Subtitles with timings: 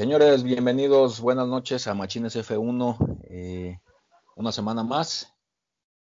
[0.00, 3.80] Señores, bienvenidos, buenas noches a Machines F1, eh,
[4.34, 5.36] una semana más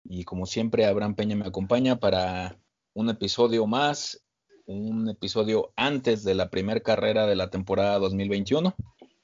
[0.05, 2.61] y como siempre Abraham Peña me acompaña para
[2.95, 4.25] un episodio más,
[4.67, 8.73] un episodio antes de la primera carrera de la temporada 2021.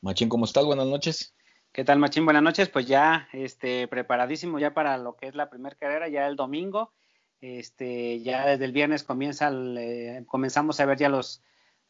[0.00, 0.64] Machín, ¿cómo estás?
[0.64, 1.36] Buenas noches.
[1.70, 2.24] ¿Qué tal, Machín?
[2.24, 2.68] Buenas noches.
[2.68, 6.92] Pues ya este, preparadísimo ya para lo que es la primera carrera, ya el domingo.
[7.40, 11.44] Este, ya desde el viernes comienza eh, comenzamos a ver ya los,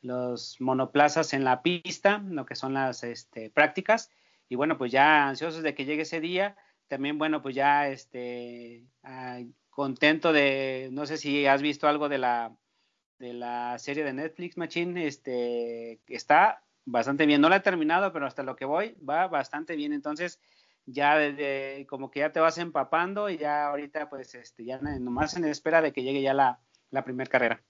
[0.04, 4.10] los monoplazas en la pista, lo que son las este, prácticas.
[4.48, 6.56] Y bueno, pues ya ansiosos de que llegue ese día.
[6.88, 8.84] También, bueno, pues ya este,
[9.70, 12.54] contento de, no sé si has visto algo de la,
[13.18, 17.40] de la serie de Netflix, Machine, este, está bastante bien.
[17.40, 19.94] No la he terminado, pero hasta lo que voy va bastante bien.
[19.94, 20.38] Entonces,
[20.84, 25.34] ya desde, como que ya te vas empapando y ya ahorita, pues, este, ya nomás
[25.38, 27.64] en espera de que llegue ya la, la primera carrera.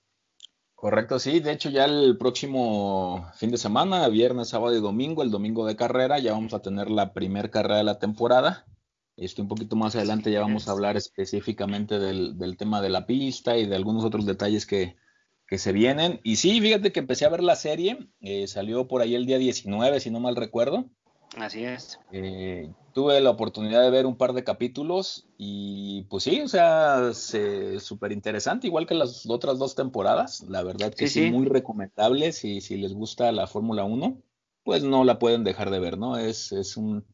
[0.85, 1.41] Correcto, sí.
[1.41, 5.77] De hecho, ya el próximo fin de semana, viernes, sábado y domingo, el domingo de
[5.77, 8.67] carrera, ya vamos a tener la primera carrera de la temporada.
[9.17, 13.57] Este, un poquito más adelante ya vamos a hablar específicamente del, tema de la pista
[13.57, 14.95] y de algunos otros detalles que,
[15.57, 16.21] se vienen.
[16.23, 19.39] Y sí, fíjate que empecé a ver la serie, eh, salió por ahí el día
[19.39, 20.91] 19, si no mal recuerdo.
[21.37, 21.99] Así es.
[22.13, 27.13] Eh, tuve la oportunidad de ver un par de capítulos y pues sí, o sea,
[27.13, 30.43] súper interesante, igual que las otras dos temporadas.
[30.49, 34.17] La verdad que sí, muy recomendable si, si les gusta la Fórmula 1,
[34.63, 36.17] pues no la pueden dejar de ver, ¿no?
[36.17, 37.05] Es, es, un,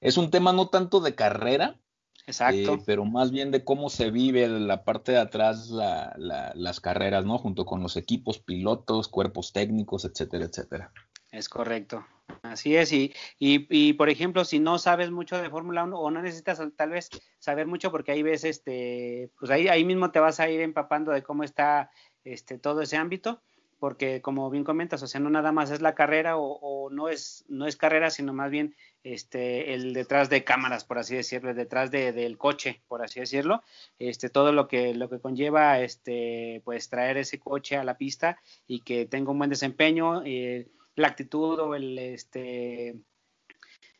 [0.00, 1.78] es un tema no tanto de carrera,
[2.26, 2.74] Exacto.
[2.74, 6.14] Eh, pero más bien de cómo se vive la parte de atrás la,
[6.54, 7.38] las carreras, ¿no?
[7.38, 10.92] Junto con los equipos, pilotos, cuerpos técnicos, etcétera, etcétera.
[11.34, 12.06] Es correcto.
[12.42, 16.10] Así es, y, y, y, por ejemplo, si no sabes mucho de Fórmula 1 o
[16.10, 20.20] no necesitas tal vez saber mucho porque ahí ves, este, pues ahí, ahí mismo te
[20.20, 21.90] vas a ir empapando de cómo está
[22.22, 23.42] este, todo ese ámbito,
[23.80, 27.44] porque como bien comentas, o sea, no nada más es la carrera o, no, es,
[27.48, 31.56] no es carrera, sino más bien este, el detrás de cámaras, por así decirlo, el
[31.56, 33.64] detrás de, del coche, por así decirlo,
[33.98, 38.38] este, todo lo que, lo que conlleva, este, pues traer ese coche a la pista
[38.68, 40.22] y que tenga un buen desempeño.
[40.24, 42.94] Eh, la actitud o el, este,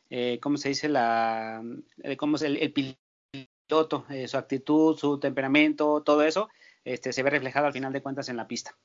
[0.09, 0.89] eh, ¿cómo se dice?
[0.89, 1.63] La,
[2.03, 4.05] eh, ¿cómo es el, el piloto?
[4.09, 6.49] Eh, su actitud, su temperamento, todo eso,
[6.83, 8.77] este, se ve reflejado al final de cuentas en la pista.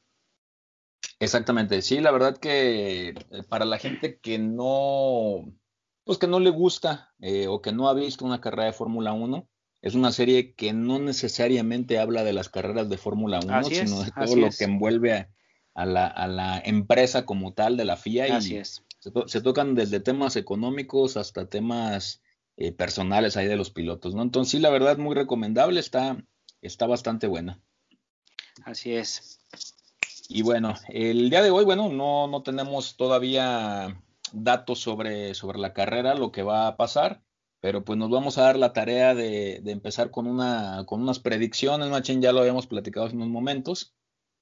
[1.19, 3.15] Exactamente, sí, la verdad que eh,
[3.49, 5.53] para la gente que no,
[6.05, 7.15] pues que no le gusta
[7.49, 9.47] o que no ha visto una carrera de Fórmula 1,
[9.83, 14.11] es una serie que no necesariamente habla de las carreras de Fórmula 1, sino de
[14.11, 15.29] todo lo que envuelve a,
[15.75, 18.29] a la, a la empresa como tal de la FIA.
[18.29, 18.85] Y Así es.
[19.27, 22.21] Se, tocan desde temas económicos hasta temas
[22.57, 24.23] eh, personales ahí de los pilotos, ¿no?
[24.23, 26.23] Entonces sí, la verdad, muy recomendable, está,
[26.61, 27.59] está bastante buena.
[28.65, 29.41] Así es.
[30.29, 34.01] Y bueno, el día de hoy, bueno, no, no tenemos todavía
[34.33, 37.23] datos sobre, sobre la carrera, lo que va a pasar,
[37.61, 41.21] pero pues nos vamos a dar la tarea de, de empezar con, una, con unas
[41.21, 43.95] predicciones, Machín, ya lo habíamos platicado hace unos momentos.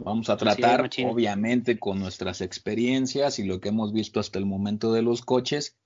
[0.05, 4.93] Vamos a tratar, obviamente, con nuestras experiencias y lo que hemos visto hasta el momento
[4.93, 5.77] de los coches,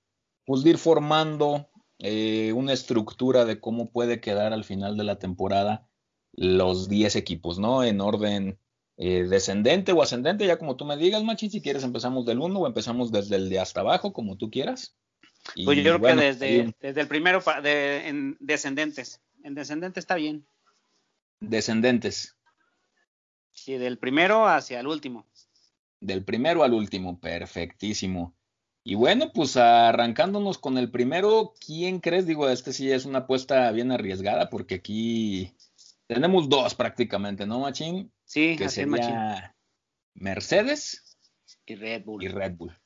[0.44, 5.18] pues de ir formando eh, una estructura de cómo puede quedar al final de la
[5.18, 5.88] temporada
[6.32, 7.84] los 10 equipos, ¿no?
[7.84, 8.58] En orden
[8.98, 12.58] eh, descendente o ascendente, ya como tú me digas, Machín, si quieres empezamos del 1
[12.58, 14.94] o empezamos desde el de hasta abajo, como tú quieras.
[15.64, 19.22] pues yo creo que desde, desde, el primero de, en descendentes.
[19.42, 20.46] En descendente está bien.
[21.40, 22.36] Descendentes.
[23.62, 25.24] Sí, del primero hacia el último.
[26.00, 28.34] Del primero al último, perfectísimo.
[28.82, 32.26] Y bueno, pues arrancándonos con el primero, ¿quién crees?
[32.26, 35.54] Digo, este sí es una apuesta bien arriesgada porque aquí
[36.08, 38.12] tenemos dos prácticamente, ¿no, Machín?
[38.24, 39.54] Sí, que así sería
[40.14, 41.16] Mercedes
[41.64, 42.24] y Red Bull.
[42.24, 42.76] Y Red Bull.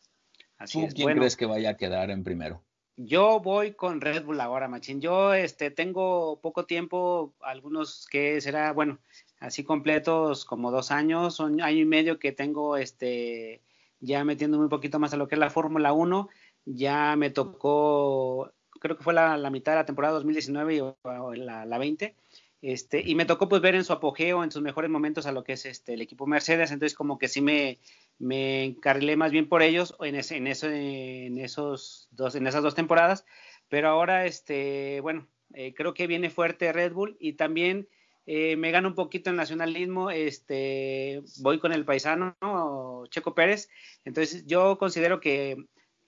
[0.59, 2.67] Así ¿Tú quién crees que vaya a quedar en primero?
[2.97, 5.01] Yo voy con Red Bull ahora, Machín.
[5.01, 9.01] Yo este, tengo poco tiempo, algunos que será, bueno,
[9.41, 13.63] así completos como dos años, un año y medio que tengo este
[14.01, 16.29] ya metiéndome un poquito más a lo que es la Fórmula 1,
[16.65, 21.79] ya me tocó, creo que fue la, mitad de la temporada 2019 y la, la
[21.79, 22.15] 20,
[22.63, 25.45] este, y me tocó pues ver en su apogeo, en sus mejores momentos a lo
[25.45, 27.79] que es este el equipo Mercedes, entonces como que sí me,
[28.19, 32.75] me encarrilé más bien por ellos en, ese, en, en, esos dos, en esas dos
[32.75, 33.25] temporadas,
[33.69, 37.89] pero ahora este, bueno, eh, creo que viene fuerte Red Bull y también
[38.27, 42.37] eh, me gana un poquito el nacionalismo, este, voy con el paisano,
[43.11, 43.69] Checo Pérez,
[44.05, 45.57] entonces yo considero que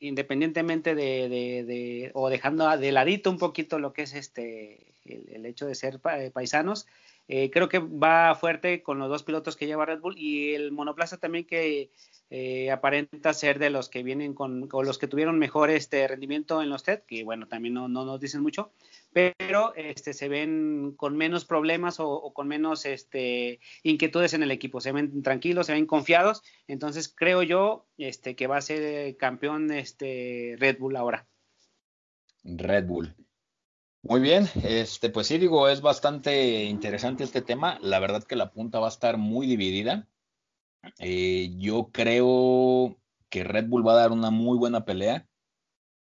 [0.00, 5.66] independientemente de, de, o dejando de ladito un poquito lo que es este el, hecho
[5.66, 6.00] de ser
[6.32, 6.86] paisanos,
[7.28, 10.72] eh, creo que va fuerte con los dos pilotos que lleva Red Bull y el
[10.72, 11.90] monoplaza también que
[12.30, 16.62] eh, aparenta ser de los que vienen con, o los que tuvieron mejor este rendimiento
[16.62, 18.72] en los TED, que bueno, también no, no nos dicen mucho,
[19.12, 24.80] pero este, se ven con menos problemas o, con menos este, inquietudes en el equipo,
[24.80, 29.70] se ven tranquilos, se ven confiados, entonces creo yo este, que va a ser campeón
[29.70, 31.26] este, Red Bull ahora.
[32.42, 33.14] Red Bull.
[34.02, 37.78] Muy bien, este, pues sí, digo, es bastante interesante este tema.
[37.82, 40.06] La verdad que la punta va a estar muy dividida.
[40.98, 42.96] Eh, yo creo
[43.28, 45.26] que Red Bull va a dar una muy buena pelea,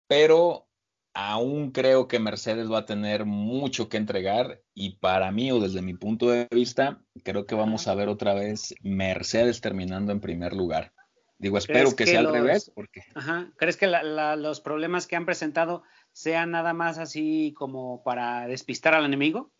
[0.08, 0.68] pero
[1.14, 5.80] aún creo que Mercedes va a tener mucho que entregar y para mí o desde
[5.80, 10.52] mi punto de vista, creo que vamos a ver otra vez Mercedes terminando en primer
[10.52, 10.92] lugar.
[11.38, 12.70] Digo, espero que, sea al revés.
[12.74, 13.02] Porque...
[13.14, 13.52] Ajá.
[13.56, 15.82] ¿Crees que los problemas que han presentado
[16.14, 19.52] sean nada más así como para despistar al enemigo?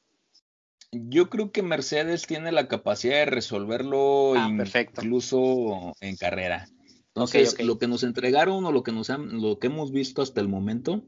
[0.93, 6.69] Yo creo que Mercedes tiene la capacidad de resolverlo ah, incluso en carrera.
[7.09, 10.41] Entonces, lo que nos entregaron o lo que nos han, lo que hemos visto hasta
[10.41, 11.05] el momento,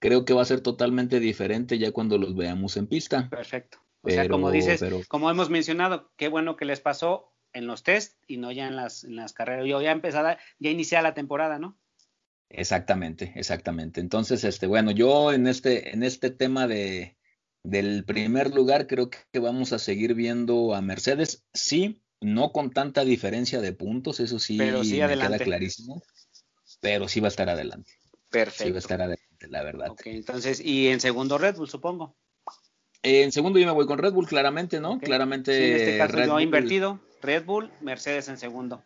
[0.00, 3.30] creo que va a ser totalmente diferente ya cuando los veamos en pista.
[3.30, 3.78] Perfecto.
[4.02, 8.16] O sea, como dices, como hemos mencionado, qué bueno que les pasó en los test
[8.26, 9.66] y no ya en las, en las carreras.
[9.66, 11.78] Yo ya empezada, ya iniciada la temporada, ¿no?
[12.50, 14.00] Exactamente, exactamente.
[14.00, 17.16] Entonces, este, bueno, yo en este, en este tema de,
[17.62, 23.04] del primer lugar creo que vamos a seguir viendo a Mercedes, sí, no con tanta
[23.04, 26.02] diferencia de puntos, eso sí, pero sí me queda clarísimo,
[26.80, 27.92] pero sí va a estar adelante.
[28.30, 28.64] Perfecto.
[28.64, 29.90] Sí va a estar adelante, la verdad.
[29.90, 32.16] Ok, entonces, y en segundo Red Bull, supongo.
[33.02, 34.98] En segundo yo me voy con Red Bull, claramente, ¿no?
[34.98, 35.56] Claramente.
[35.56, 38.82] Sí, en este caso yo he invertido Red Bull, Mercedes en segundo.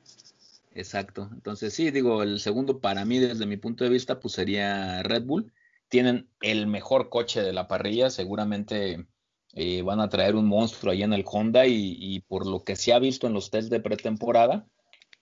[0.75, 1.29] Exacto.
[1.33, 5.25] Entonces, sí, digo, el segundo para mí, desde mi punto de vista, pues sería Red
[5.25, 5.53] Bull.
[5.89, 9.07] Tienen el mejor coche de la parrilla, seguramente
[9.55, 12.95] eh, van a traer un monstruo ahí en el Honda y, por lo que se
[12.95, 14.67] ha visto en los test de pretemporada,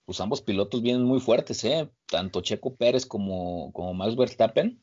[0.05, 1.91] pues ambos pilotos vienen muy fuertes, ¿eh?
[2.07, 4.81] Tanto Checo Pérez como, como Max Verstappen.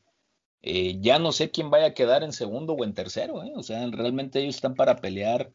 [0.60, 3.52] Eh, ya no sé quién vaya a quedar en segundo o en tercero, ¿eh?
[3.54, 5.52] O sea, realmente ellos están para pelear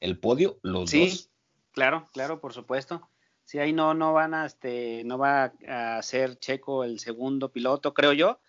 [0.00, 1.30] el podio, los sí, dos.
[1.72, 3.08] Claro, claro, por supuesto.
[3.46, 7.94] Sí, ahí no, no van a, este, no va a ser Checo el segundo piloto,
[7.94, 8.40] creo yo.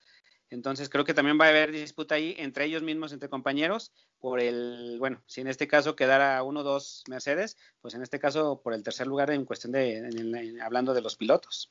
[0.50, 4.40] Entonces creo que también va a haber disputa ahí entre ellos mismos, entre compañeros, por
[4.40, 8.62] el, bueno, si en este caso quedara uno o dos Mercedes, pues en este caso
[8.64, 11.70] por el tercer lugar en cuestión de, hablando de los pilotos.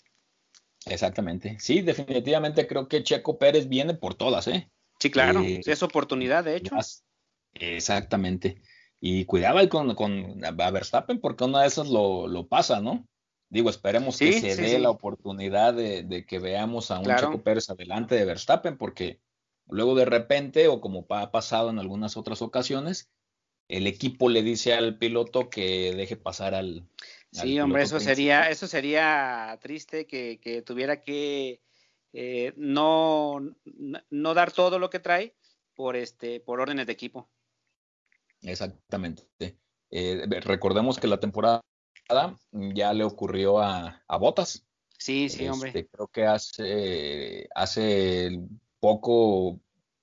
[0.84, 1.56] Exactamente.
[1.58, 4.70] Sí, definitivamente creo que Checo Pérez viene por todas, ¿eh?
[5.00, 5.40] Sí, claro.
[5.40, 6.76] Eh, es oportunidad, de hecho.
[7.55, 8.62] Exactamente.
[9.00, 13.08] Y cuidado con, con a Verstappen porque una de esas lo, lo pasa, ¿no?
[13.49, 18.17] Digo, esperemos que se dé la oportunidad de, que veamos a un Checo Pérez adelante
[18.17, 19.21] de Verstappen, porque
[19.69, 23.11] luego de repente, o como ha pasado en algunas otras ocasiones,
[23.69, 26.88] el equipo le dice al piloto que deje pasar al.
[27.33, 31.61] Sí, hombre, eso sería, eso sería triste que, tuviera que
[32.12, 33.41] eh, no,
[34.11, 35.37] no dar todo lo que trae
[35.75, 37.29] por este, por órdenes de equipo.
[38.43, 39.29] Exactamente.
[39.91, 41.61] Eh, recordemos que la temporada
[42.53, 44.67] ya le ocurrió a, a Botas.
[44.99, 45.69] Sí, sí, hombre.
[45.69, 48.41] Este, creo que hace, hace
[48.81, 49.61] poco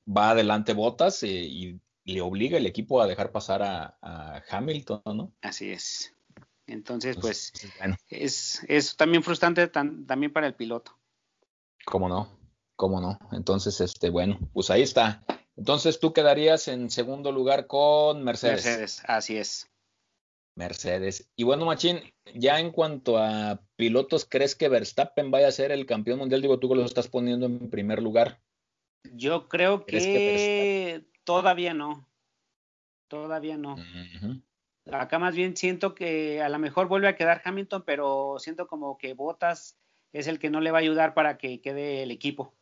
[0.08, 5.34] va adelante Botas eh, y le obliga el equipo a dejar pasar a, Hamilton, ¿no?
[5.42, 6.14] Así es.
[6.68, 7.52] Entonces, pues,
[8.10, 10.98] es, es también frustrante también para el piloto.
[11.86, 12.40] ¿Cómo no?
[12.76, 13.20] ¿Cómo no?
[13.32, 15.24] Entonces, este, bueno, pues ahí está.
[15.56, 18.66] Entonces tú quedarías en segundo lugar con Mercedes.
[18.66, 19.70] Mercedes, así es.
[20.56, 21.32] Mercedes.
[21.36, 22.02] Y bueno, Machín,
[22.36, 26.42] ya en cuanto a pilotos, ¿crees que Verstappen vaya a ser el campeón mundial?
[26.42, 28.40] Digo, tú que lo estás poniendo en primer lugar.
[29.14, 32.08] Yo creo que, todavía no.
[33.08, 33.76] Todavía no.
[34.92, 38.98] Acá más bien siento que a lo mejor vuelve a quedar Hamilton, pero siento como
[38.98, 39.78] que Bottas
[40.12, 42.54] es el que no le va a ayudar para que quede el equipo.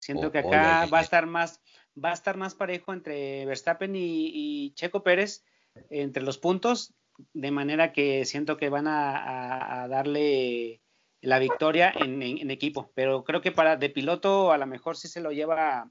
[0.00, 1.60] Siento que acá va a estar más,
[2.02, 5.44] va a estar más parejo entre Verstappen y Checo Pérez
[5.90, 6.94] entre los puntos
[7.32, 10.80] de manera que siento que van a, darle
[11.20, 12.92] la victoria en, equipo.
[12.94, 15.90] Pero creo que para de piloto a lo mejor sí se lo lleva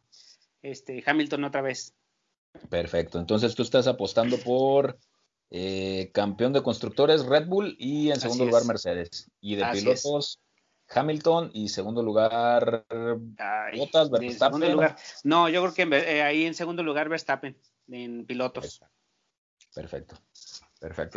[0.61, 1.95] este Hamilton otra vez.
[2.69, 3.19] Perfecto.
[3.19, 4.97] Entonces tú estás apostando por
[5.51, 9.31] eh, campeón de constructores Red Bull y en segundo lugar Mercedes.
[9.39, 10.39] Y de pilotos
[10.89, 12.85] Hamilton y segundo lugar
[13.77, 14.71] Bottas, Verstappen.
[14.71, 14.95] Lugar.
[15.23, 17.57] No, yo creo que eh, ahí en segundo lugar Verstappen
[17.87, 18.79] en pilotos.
[18.79, 18.99] Perfecto.
[19.73, 20.15] Perfecto.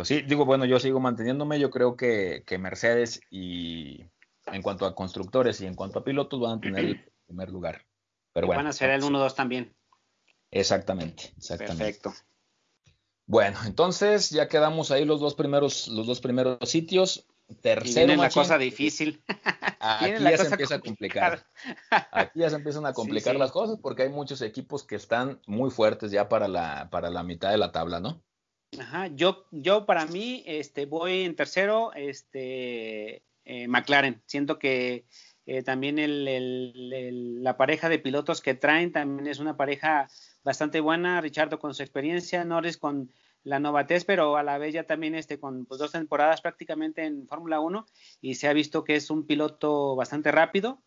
[0.03, 1.59] Sí, digo, bueno, yo sigo manteniéndome.
[1.59, 4.03] Yo creo que, Mercedes y
[4.47, 7.85] en cuanto a constructores y en cuanto a pilotos van a tener el primer lugar.
[8.33, 8.59] Pero bueno.
[8.59, 9.75] Van a ser el 1-2 también.
[10.51, 11.83] Exactamente, exactamente.
[11.83, 12.13] Perfecto.
[13.25, 17.25] Bueno, entonces ya quedamos ahí los dos primeros, los dos primeros sitios.
[17.61, 19.23] Tercero, y la cosa difícil.
[19.79, 21.45] Aquí ya se empieza a complicar.
[22.11, 25.71] Aquí ya se empiezan a complicar las cosas porque hay muchos equipos que están muy
[25.71, 28.21] fuertes ya para la, para la mitad de la tabla, ¿no?
[28.79, 34.21] Ajá, yo, yo para mí este, voy en tercero, este, eh, McLaren.
[34.25, 35.05] Siento que
[35.45, 40.07] eh, también el, la pareja de pilotos que traen también es una pareja
[40.43, 41.21] bastante buena.
[41.21, 43.11] Richardo con su experiencia, Norris con
[43.43, 47.27] la novatez, pero a la vez ya también este, con pues, dos temporadas prácticamente en
[47.27, 47.85] Fórmula 1
[48.21, 50.81] y se ha visto que es un piloto bastante rápido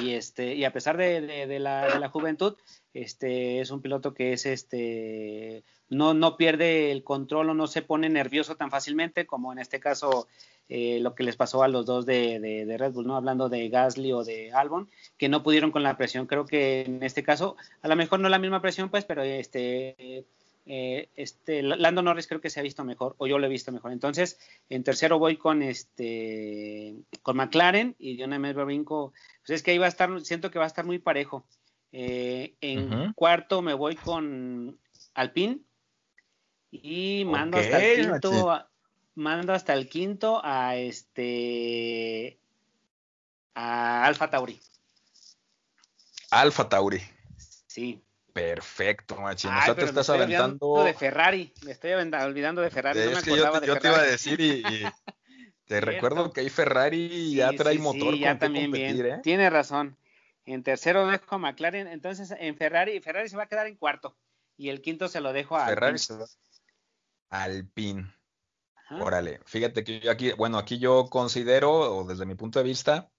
[0.00, 2.56] y este y a pesar de, de, la, de, la, juventud
[2.94, 7.82] este es un piloto que es este no no pierde el control o no se
[7.82, 10.28] pone nervioso tan fácilmente como en este caso
[10.68, 13.68] eh, lo que les pasó a los dos de, de, Red Bull no hablando de
[13.68, 17.56] Gasly o de Albon que no pudieron con la presión creo que en este caso
[17.82, 20.24] a lo mejor no la misma presión pues pero este
[20.68, 23.70] eh, este, Lando Norris creo que se ha visto mejor, o yo lo he visto
[23.70, 23.92] mejor.
[23.92, 29.12] Entonces, en tercero voy con este con McLaren y una vez brinco.
[29.46, 31.46] Pues es que ahí va a estar, siento que va a estar muy parejo.
[31.92, 34.78] Eh, en cuarto me voy con
[35.14, 35.60] Alpine
[36.72, 38.66] y mando hasta el quinto,
[39.14, 42.38] mando hasta el quinto a este
[43.54, 44.60] a Alfa Tauri.
[46.30, 47.00] Alfa Tauri.
[47.68, 48.02] Sí.
[48.36, 49.50] Perfecto, machín.
[49.50, 50.84] o sea, te estás aventando.
[50.84, 51.54] de Ferrari.
[51.64, 53.00] Me estoy olvidando de Ferrari.
[53.00, 54.62] Es que yo, te, iba a decir y,
[55.64, 58.12] te recuerdo que hay Ferrari ya trae motor.
[58.12, 59.06] Sí, ya también bien.
[59.06, 59.20] ¿eh?
[59.22, 59.96] Tiene razón.
[60.44, 61.86] En tercero dejo a McLaren.
[61.86, 64.14] Entonces, en Ferrari, Ferrari se va a quedar en cuarto.
[64.58, 65.98] Y el quinto se lo dejo a Ferrari.
[67.30, 68.12] Alpine.
[68.90, 73.10] Órale, fíjate que yo aquí, bueno, aquí yo considero, o desde mi punto de vista,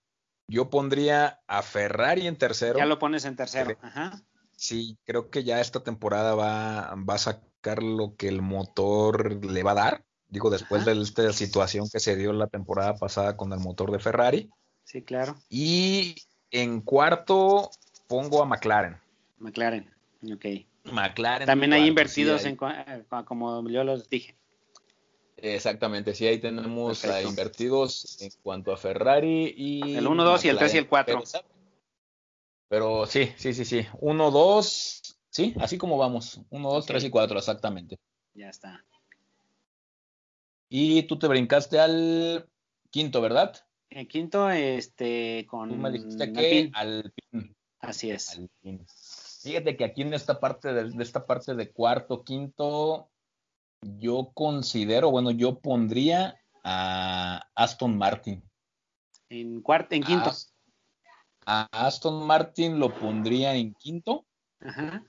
[0.48, 2.78] yo pondría a Ferrari en tercero.
[2.78, 3.76] Ya lo pones en tercero.
[3.82, 4.22] Ajá.
[4.58, 9.62] Sí, creo que ya esta temporada va, va a sacar lo que el motor le
[9.62, 10.06] va a dar.
[10.30, 14.00] Digo, después de esta situación que se dio la temporada pasada con el motor de
[14.00, 14.50] Ferrari.
[14.84, 15.36] Sí, claro.
[15.48, 16.16] Y
[16.50, 17.70] en cuarto
[18.08, 18.98] pongo a McLaren.
[19.38, 19.94] McLaren,
[20.34, 20.46] ok.
[20.92, 21.46] McLaren.
[21.46, 24.36] También hay invertidos en, eh, como yo los dije.
[25.38, 29.96] Exactamente, sí, ahí tenemos invertidos en cuanto a Ferrari y...
[29.96, 31.24] El 1, 2 y el 3 y el 4.
[31.32, 31.42] Pero
[33.08, 33.86] sí, sí, sí, sí.
[34.00, 36.42] Uno, dos, sí, así como vamos.
[36.50, 37.98] Uno, dos, tres y cuatro, exactamente.
[38.34, 38.84] Ya está.
[40.70, 42.50] Y tú te brincaste al
[42.90, 43.56] quinto, ¿verdad?
[43.90, 45.70] El quinto, este, con.
[45.70, 47.14] Tú me dijiste que al
[47.80, 48.40] Así es.
[49.42, 53.10] Fíjate que aquí en esta parte de, esta parte de cuarto, quinto,
[53.82, 58.44] yo considero, bueno, yo pondría a Aston Martin.
[59.30, 60.32] En cuarto, en quinto.
[61.50, 64.26] A Aston Martin lo pondría en quinto.
[64.60, 65.06] Ajá.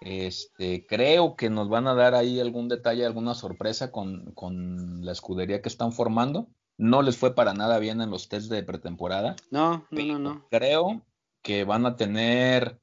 [0.00, 5.10] Este, creo que nos van a dar ahí algún detalle, alguna sorpresa con, con, la
[5.10, 6.46] escudería que están formando.
[6.76, 9.34] No les fue para nada bien en los tests de pretemporada.
[9.50, 10.46] No, no, no, no.
[10.48, 11.02] Creo
[11.42, 12.80] que van a tener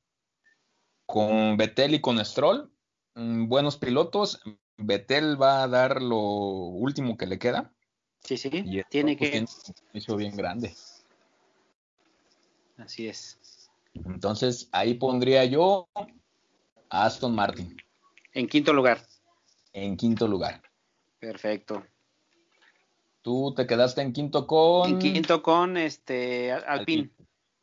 [1.05, 2.73] con Betel y con Stroll
[3.15, 4.41] mm, buenos pilotos.
[4.75, 7.71] Betel va a dar lo último que le queda.
[8.19, 8.49] Sí, sí,
[8.89, 9.45] tiene pues, que.
[9.91, 10.73] Tiene un bien grande.
[12.81, 13.39] Así es.
[13.93, 15.87] Entonces, ahí pondría yo
[16.89, 17.77] a Aston Martin.
[18.33, 19.05] En quinto lugar.
[19.73, 20.61] En quinto lugar.
[21.19, 21.85] Perfecto.
[23.21, 24.89] Tú te quedaste en quinto con.
[24.89, 27.11] En quinto con este Alpine.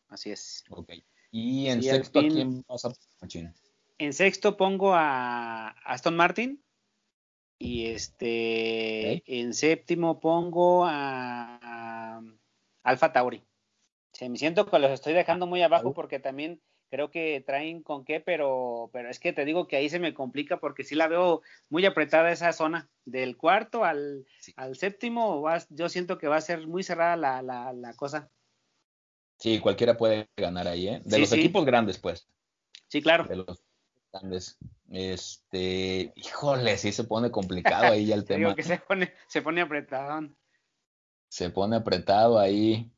[0.08, 0.64] Así es.
[0.70, 0.92] Ok.
[1.32, 3.52] Y en sexto, ¿a quién vas a poner?
[3.98, 6.62] En sexto pongo a Aston Martin.
[7.58, 9.22] Y este.
[9.26, 12.22] En séptimo pongo a, a
[12.84, 13.47] Alfa Tauri.
[14.12, 16.60] Sí, me siento que los estoy dejando muy abajo porque también
[16.90, 20.14] creo que traen con qué, pero, pero es que te digo que ahí se me
[20.14, 22.88] complica porque sí la veo muy apretada esa zona.
[23.04, 27.72] Del cuarto al, al séptimo, yo siento que va a ser muy cerrada la, la,
[27.72, 28.30] la cosa.
[29.38, 31.02] Sí, cualquiera puede ganar ahí, ¿eh?
[31.04, 32.28] De los equipos grandes, pues.
[32.88, 33.24] Sí, claro.
[33.24, 33.62] De los
[34.12, 34.58] grandes.
[34.90, 38.38] Este, híjole, sí se pone complicado ahí ya el tema.
[38.38, 40.28] Digo que se pone, se pone apretado.
[41.28, 42.90] Se pone apretado ahí.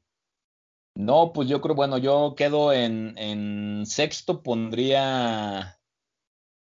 [0.94, 5.78] No, pues yo creo, bueno, yo quedo en, en sexto, pondría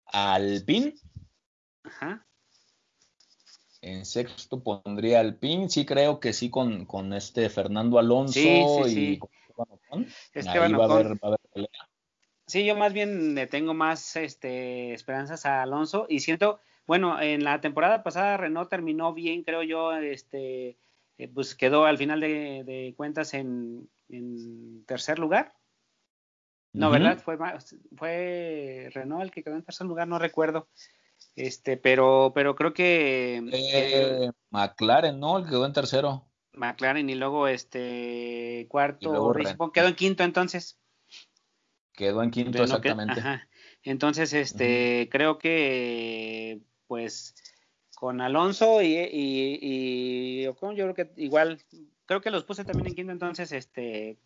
[0.05, 0.93] al PIN.
[1.83, 2.25] Ajá.
[3.81, 8.63] En sexto pondría al PIN, sí creo que sí con, con este Fernando Alonso sí,
[8.85, 9.19] sí, y sí.
[10.47, 11.69] Ahí va a, haber, va a pelea.
[12.47, 17.43] Sí, yo más bien le tengo más este, esperanzas a Alonso y siento, bueno, en
[17.43, 20.77] la temporada pasada Renault terminó bien, creo yo, este,
[21.17, 25.53] eh, pues quedó al final de cuentas en, en tercer lugar.
[26.73, 27.19] No, ¿verdad?
[27.19, 27.37] Fue,
[27.95, 30.69] fue Renault el que quedó en tercer lugar, no recuerdo.
[31.35, 33.41] Este, pero, pero creo que.
[33.51, 35.37] Eh, McLaren, ¿no?
[35.37, 36.27] El quedó en tercero.
[36.53, 39.33] McLaren y luego este cuarto.
[39.73, 40.79] quedó en quinto entonces.
[41.93, 43.21] Quedó en quinto, exactamente.
[43.83, 47.35] Entonces, este, creo que, pues,
[47.95, 51.61] con Alonso y, y, y yo creo que igual,
[52.05, 54.17] creo que los puse también en quinto, entonces, este,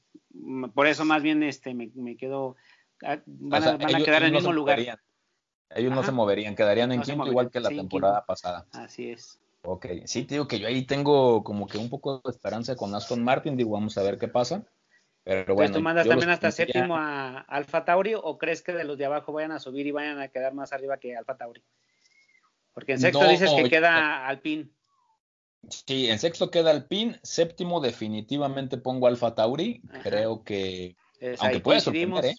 [0.74, 2.56] por eso más bien, este, me, me quedo,
[3.04, 4.80] ah, van, a, quedar en el mismo lugar.
[5.70, 8.66] Ellos no se moverían, quedarían en quinto igual que la temporada pasada.
[8.72, 9.40] Así es.
[9.64, 12.96] Ok, sí, te digo que yo ahí tengo como que un poco de esperanza con
[12.96, 14.64] Aston Martin, digo, vamos a ver qué pasa.
[15.26, 18.98] Pero bueno, ¿tú mandas también hasta séptimo a Alfa Tauri o crees que de los
[18.98, 21.62] de abajo vayan a subir y vayan a quedar más arriba que Alfa Tauri?
[22.74, 24.70] Porque en sexto dices que queda Alpine.
[25.70, 30.96] Sí, en sexto queda Alpine, séptimo definitivamente pongo Alfa Tauri, creo que
[31.40, 32.36] aunque puede sorprender, ¿eh?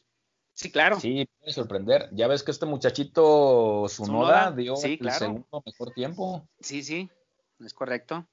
[0.55, 0.99] Sí, claro.
[0.99, 2.09] Sí, puede sorprender.
[2.13, 6.49] Ya ves que este muchachito Sunoda, dio el segundo mejor tiempo.
[6.61, 7.09] Sí, sí,
[7.61, 8.27] es correcto.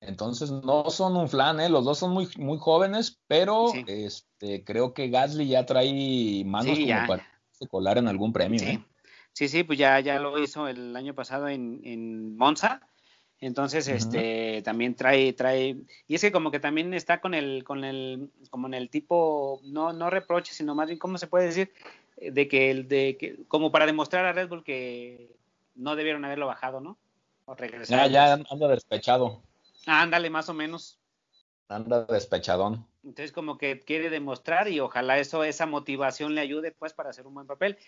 [0.00, 1.68] Entonces no son un flan, ¿eh?
[1.68, 7.06] los dos son muy, muy jóvenes, pero este, creo que Gasly ya trae manos como
[7.06, 7.26] para
[7.68, 8.62] colar en algún premio.
[8.62, 8.82] ¿eh?
[9.32, 12.87] Sí, sí, pues ya, ya lo hizo el año pasado en, en Monza.
[13.40, 15.76] Entonces, este, también trae, trae,
[16.08, 19.60] y es que como que también está con el, con el, como en el tipo,
[19.62, 21.72] no, no reproche, sino más bien, ¿cómo se puede decir?
[22.16, 25.36] De que el, de que, como para demostrar a Red Bull que
[25.76, 26.98] no debieron haberlo bajado, ¿no?
[27.44, 28.10] O regresar.
[28.10, 29.40] Ya, ya anda despechado.
[29.86, 30.98] Ándale, más o menos.
[31.68, 32.86] Anda despechadón.
[33.04, 37.26] Entonces como que quiere demostrar y ojalá eso, esa motivación le ayude pues para hacer
[37.26, 37.78] un buen papel.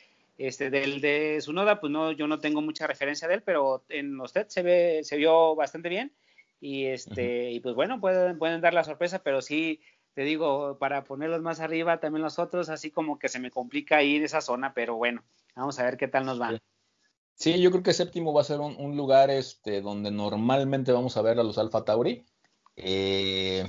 [0.41, 4.19] Este, del de Sunoda, pues no, yo no tengo mucha referencia de él, pero en
[4.19, 6.15] usted se ve, se vio bastante bien.
[6.63, 9.83] Y este, y pues bueno, pueden, pueden dar la sorpresa, pero sí,
[10.15, 14.03] te digo, para ponerlos más arriba también los otros, así como que se me complica
[14.03, 15.23] ir esa zona, pero bueno,
[15.55, 16.59] vamos a ver qué tal nos va.
[17.35, 21.23] Sí, yo creo que séptimo va a ser un, lugar este, donde normalmente vamos a
[21.23, 22.25] ver a los Alfa Tauri.
[22.77, 23.67] Eh,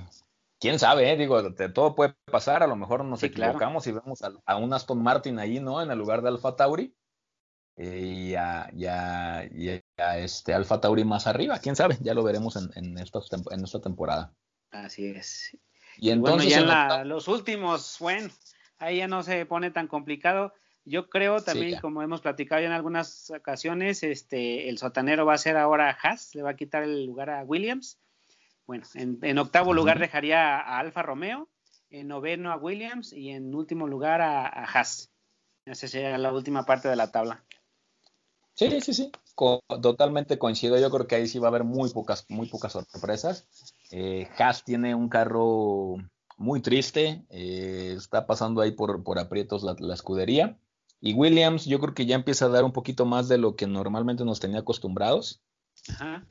[0.62, 1.18] quién sabe, eh?
[1.18, 5.40] digo, todo puede pasar, a lo mejor nos equivocamos y vemos a, un Aston Martin
[5.40, 5.82] ahí, ¿no?
[5.82, 6.96] En el lugar de Alfa Tauri.
[7.78, 9.44] Eh, y, a,
[10.18, 13.20] este Alfa Tauri más arriba, quién sabe, ya lo veremos en, en, esta,
[13.50, 14.34] en esta temporada.
[14.70, 15.58] Así es.
[15.98, 16.54] Y entonces.
[16.54, 18.30] Bueno, ya los últimos, bueno,
[18.78, 20.54] ahí ya no se pone tan complicado.
[20.86, 25.40] Yo creo también, como hemos platicado ya en algunas ocasiones, este, el sotanero va a
[25.40, 28.00] ser ahora Haas, le va a quitar el lugar a Williams.
[28.72, 31.50] Bueno, en, octavo lugar dejaría a Alfa Romeo,
[31.90, 35.12] en noveno a Williams y en último lugar a, Haas.
[35.66, 37.44] Esa sería la última parte de la tabla.
[38.54, 39.12] Sí, sí, sí,
[39.82, 40.80] totalmente coincido.
[40.80, 43.46] Yo creo que ahí sí va a haber muy pocas, muy pocas sorpresas.
[43.92, 45.98] Eh, Haas tiene un carro
[46.38, 50.58] muy triste, eh, está pasando ahí por, por aprietos la, escudería.
[51.02, 53.68] Y Williams, yo creo que ya empieza a dar un poquito más de lo que
[53.68, 55.42] normalmente nos tenía acostumbrados.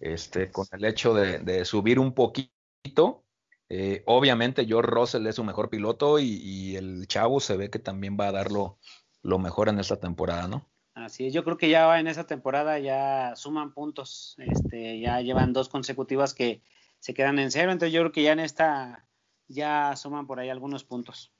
[0.00, 3.24] Este, con el hecho de, subir un poquito.
[3.68, 8.16] Eh, obviamente, George Russell es su mejor piloto y, el chavo se ve que también
[8.18, 8.78] va a dar lo,
[9.38, 10.68] mejor en esta temporada, ¿no?
[10.94, 15.52] Así es, yo creo que ya en esa temporada ya suman puntos, este, ya llevan
[15.52, 16.62] dos consecutivas que
[16.98, 19.06] se quedan en cero, entonces yo creo que ya en esta
[19.46, 21.32] ya suman por ahí algunos puntos.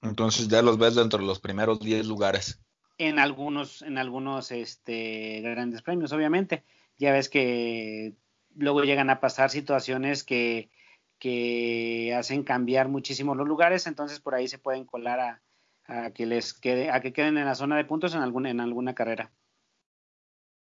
[0.00, 2.60] Entonces ya los ves dentro de los primeros 10 lugares.
[2.98, 6.64] En algunos, en algunos este, grandes premios, obviamente.
[6.98, 8.14] Ya ves que
[8.54, 10.70] luego llegan a pasar situaciones que,
[11.18, 15.42] que hacen cambiar muchísimo los lugares, entonces por ahí se pueden colar a,
[15.88, 18.60] a que les quede, a que queden en la zona de puntos en alguna, en
[18.60, 19.32] alguna carrera.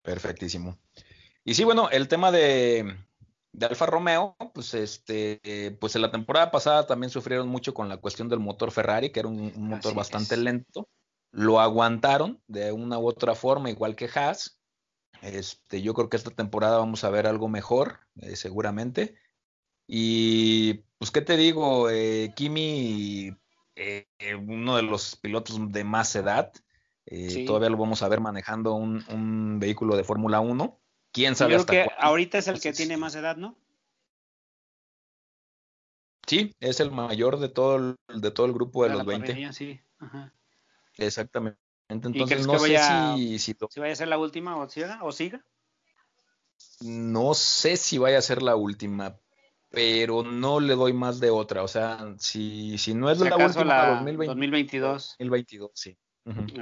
[0.01, 0.77] Perfectísimo.
[1.43, 2.95] Y sí, bueno, el tema de,
[3.51, 7.97] de Alfa Romeo, pues este, pues en la temporada pasada también sufrieron mucho con la
[7.97, 10.87] cuestión del motor Ferrari, que era un, motor bastante lento.
[11.31, 14.60] Lo aguantaron de una u otra forma, igual que Haas.
[15.21, 19.15] Este, yo creo que esta temporada vamos a ver algo mejor, eh, seguramente.
[19.87, 21.89] Y pues, ¿qué te digo?
[21.89, 23.35] Eh, Kimi,
[23.75, 24.07] eh,
[24.47, 26.51] uno de los pilotos de más edad,
[27.45, 30.81] todavía lo vamos a ver manejando un, un vehículo de Fórmula 1
[31.11, 31.53] quién sabe.
[31.53, 33.57] Yo creo que ahorita es el que tiene más edad, ¿no?
[36.27, 39.51] Sí, es el mayor de todo el, de todo el grupo de, los 20.
[39.53, 39.81] sí.
[39.99, 40.33] Ajá.
[40.97, 41.59] Exactamente.
[41.91, 42.77] Entonces no sé
[43.17, 45.45] si, si, vaya a ser la última o siga, o siga.
[46.79, 49.19] No sé si vaya a ser la última,
[49.69, 51.63] pero no le doy más de otra.
[51.63, 55.15] O sea, si, si no es la última, la 2022.
[55.19, 55.97] 2022, sí.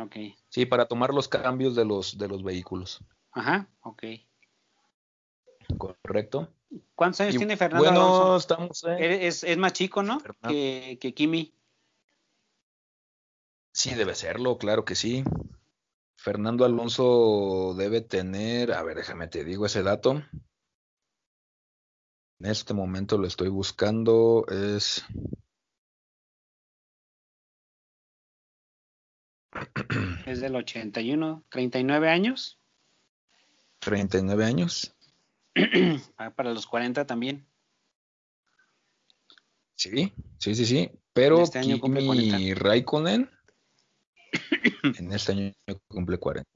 [0.01, 0.35] okay.
[0.49, 2.99] Sí, para tomar los cambios de los, de los vehículos.
[3.31, 4.03] Ajá, ok.
[5.77, 6.49] Correcto.
[6.95, 10.19] ¿Cuántos años tiene Fernando bueno, estamos es, es, más chico, ¿no?
[10.47, 11.53] Que, que, Kimi.
[13.79, 15.23] Sí, debe serlo, claro que sí.
[16.17, 20.21] Fernando Alonso debe tener, a ver, déjame te digo ese dato.
[22.39, 25.05] En este momento lo estoy buscando, es...
[30.25, 32.59] Es del 81, 39 años.
[33.79, 34.93] 39 años.
[36.17, 37.47] Ah, para los 40 también.
[39.75, 40.91] Sí, sí, sí, sí.
[41.13, 43.38] Pero este año Kimi Raikkonen
[44.83, 45.53] en este año
[45.87, 46.49] cumple 40.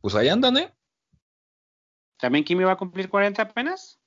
[0.00, 0.74] Pues ahí andan, ¿eh?
[2.18, 4.00] ¿También Kimi va a cumplir 40 apenas?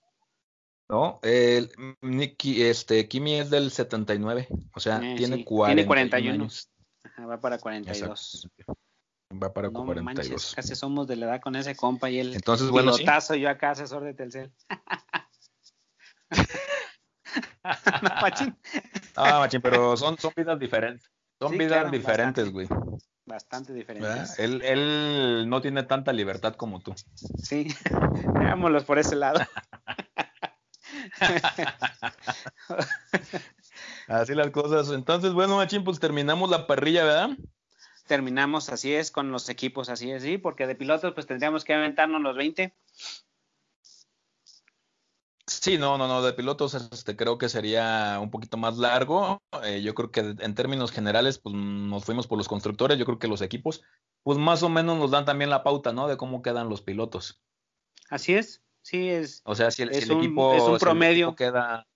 [0.90, 1.72] No, el
[2.02, 6.70] Nicky, este, Kimi es del 79, o sea, eh, tiene, 40 tiene 41 años.
[7.04, 8.50] Ajá, va para 42.
[9.34, 10.04] Va para no 42.
[10.04, 13.04] Manches, casi somos de la edad con ese compa y el Entonces, bueno, sí.
[13.40, 14.54] yo acá asesor de Telcel.
[18.02, 18.58] no, machín.
[19.16, 21.12] Ah, machín, pero son, son vidas diferentes.
[21.40, 22.68] Son vidas diferentes, güey.
[23.26, 24.40] Bastante, diferentes.
[24.40, 26.96] Él, él no tiene tanta libertad como tú.
[27.42, 27.68] Sí,
[28.34, 29.42] veámoslos por ese lado.
[34.08, 34.90] así las cosas.
[34.92, 37.32] Entonces, bueno, Machín, pues terminamos la parrilla, ¿verdad?
[38.08, 41.74] Terminamos, así es, con los equipos, así es, sí, porque de pilotos, pues tendríamos que
[41.74, 42.74] aventarnos los 20.
[45.48, 49.42] Sí, no, no, no, de pilotos este, creo que sería un poquito más largo.
[49.64, 52.98] Eh, yo creo que en términos generales, pues nos fuimos por los constructores.
[52.98, 53.82] Yo creo que los equipos,
[54.24, 56.10] pues más o menos nos dan también la pauta, ¿no?
[56.10, 57.42] De cómo quedan los pilotos.
[58.10, 59.42] Así es, sí es.
[59.46, 61.34] O sea, si el, equipo es un promedio.
[61.36, 61.88] queda,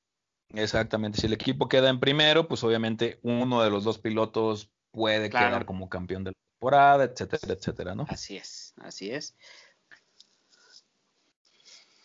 [0.50, 5.30] exactamente, si el equipo queda en primero, pues obviamente uno de los dos pilotos puede
[5.30, 8.06] quedar como campeón de la temporada, etcétera, etcétera, ¿no?
[8.08, 9.36] Así es, así es.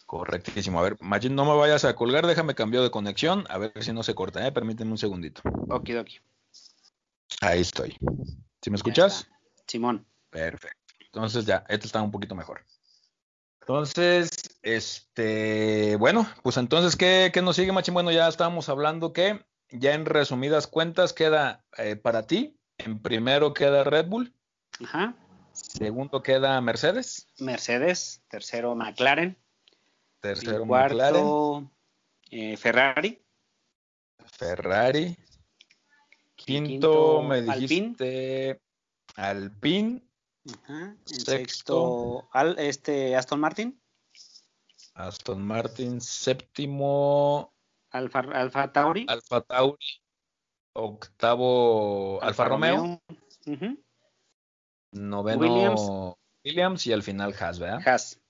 [0.07, 0.79] Correctísimo.
[0.79, 3.93] A ver, Majin, no me vayas a colgar, déjame cambiar de conexión, a ver si
[3.93, 4.53] no se corta, ¿eh?
[4.53, 5.43] Permíteme un segundito.
[5.69, 6.09] Ok, ok.
[7.41, 7.97] Ahí estoy.
[8.63, 9.29] ¿Sí me escuchas?
[9.67, 10.07] Simón.
[10.31, 10.95] Perfecto.
[11.01, 12.65] Entonces ya, este está un poquito mejor.
[13.61, 14.31] Entonces,
[14.63, 17.95] este, bueno, pues entonces, ¿qué, qué nos sigue, Machín?
[17.95, 23.55] Bueno, ya estábamos hablando que ya en resumidas cuentas queda eh, para ti, en primero
[23.55, 24.33] queda Red Bull.
[24.85, 25.17] Ajá.
[25.53, 27.27] Segundo queda Mercedes.
[27.39, 28.23] Mercedes.
[28.29, 29.37] Tercero McLaren.
[30.21, 31.71] Tercero cuarto,
[32.31, 33.23] eh, Ferrari.
[34.27, 35.17] Ferrari.
[36.35, 38.61] Quinto, me dijiste
[39.17, 40.03] Alpine.
[41.05, 43.81] Sexto, este Aston Martin.
[44.95, 46.01] Aston Martin.
[46.01, 47.53] Séptimo.
[47.91, 49.07] Alfa, Alfa Tauri.
[49.09, 49.87] Alfa Tauri.
[50.75, 53.01] Octavo Alfa, Romeo.
[54.93, 55.81] Noveno Williams.
[56.45, 56.87] Williams.
[56.87, 57.81] y al final Haas, ¿verdad?
[57.87, 58.21] Haas.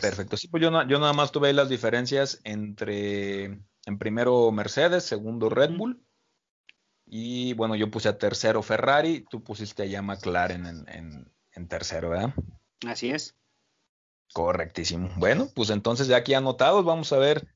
[0.00, 0.36] Perfecto.
[0.36, 5.48] Sí, pues yo, yo nada más tuve ahí las diferencias entre, en primero Mercedes, segundo
[5.48, 6.02] Red Bull.
[7.06, 12.34] Y bueno, yo puse a tercero Ferrari, tú pusiste allá McLaren en, en, tercero, ¿verdad?
[12.86, 13.34] Así es.
[14.32, 15.10] Correctísimo.
[15.16, 17.46] Bueno, pues entonces ya aquí anotados, vamos a ver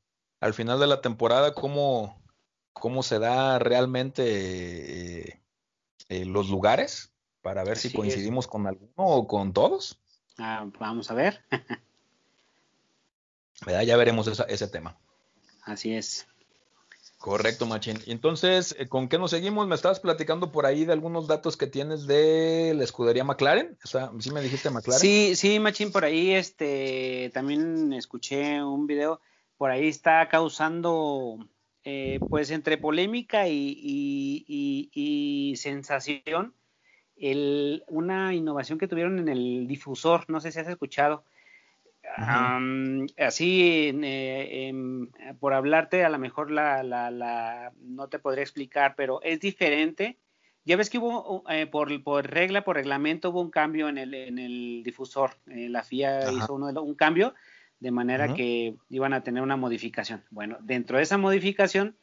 [0.40, 2.22] al final de la temporada cómo,
[2.72, 5.42] cómo se da realmente eh,
[6.08, 9.98] eh, los lugares para ver si coincidimos con alguno o con todos.
[10.38, 11.42] Ah, vamos a ver.
[13.66, 14.96] Ya veremos ese tema.
[15.62, 16.26] Así es.
[17.18, 17.98] Correcto, Machín.
[18.06, 19.66] Entonces, eh, ¿con qué nos seguimos?
[19.66, 23.76] Me estabas platicando por ahí de algunos datos que tienes de la escudería McLaren.
[24.20, 25.00] ¿Sí me dijiste McLaren?
[25.00, 29.20] Sí, sí, Machín, por ahí este, también escuché un video.
[29.56, 31.44] Por ahí está causando,
[31.82, 34.54] eh, pues, entre polémica y,
[35.56, 36.54] sensación,
[37.88, 40.24] una innovación que tuvieron en el difusor.
[40.28, 41.24] No sé si has escuchado
[43.16, 44.72] así, eh,
[45.38, 50.18] por hablarte, a lo mejor la, la, no te podría explicar, pero es diferente.
[50.64, 54.14] Ya ves que hubo, eh, por, por, regla, por reglamento, hubo un cambio en el,
[54.14, 55.36] en el difusor.
[55.46, 57.34] Eh, la FIA hizo uno, un cambio
[57.80, 60.24] de manera que iban a tener una modificación.
[60.30, 61.96] Bueno, dentro de esa modificación,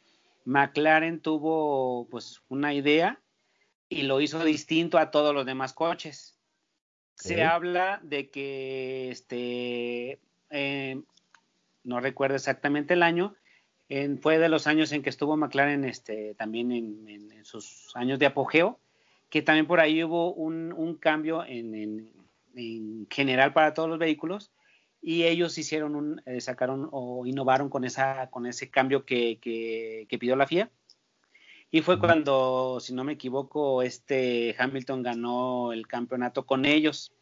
[0.44, 3.20] McLaren tuvo pues una idea
[3.88, 6.35] y lo hizo distinto a todos los demás coches
[7.26, 10.18] se habla de que este
[10.50, 11.00] eh,
[11.84, 13.34] no recuerdo exactamente el año,
[14.20, 18.80] fue de los años en que estuvo McLaren este, también en, sus años de apogeo,
[19.30, 22.12] que también por ahí hubo un, cambio en,
[23.08, 24.50] general para todos los vehículos
[25.00, 30.18] y ellos hicieron un, eh, sacaron o innovaron con, esa, con ese cambio que, que
[30.18, 30.70] pidió la FIA.
[31.70, 37.12] Y fue cuando, si no me equivoco, este Hamilton ganó el campeonato con ellos.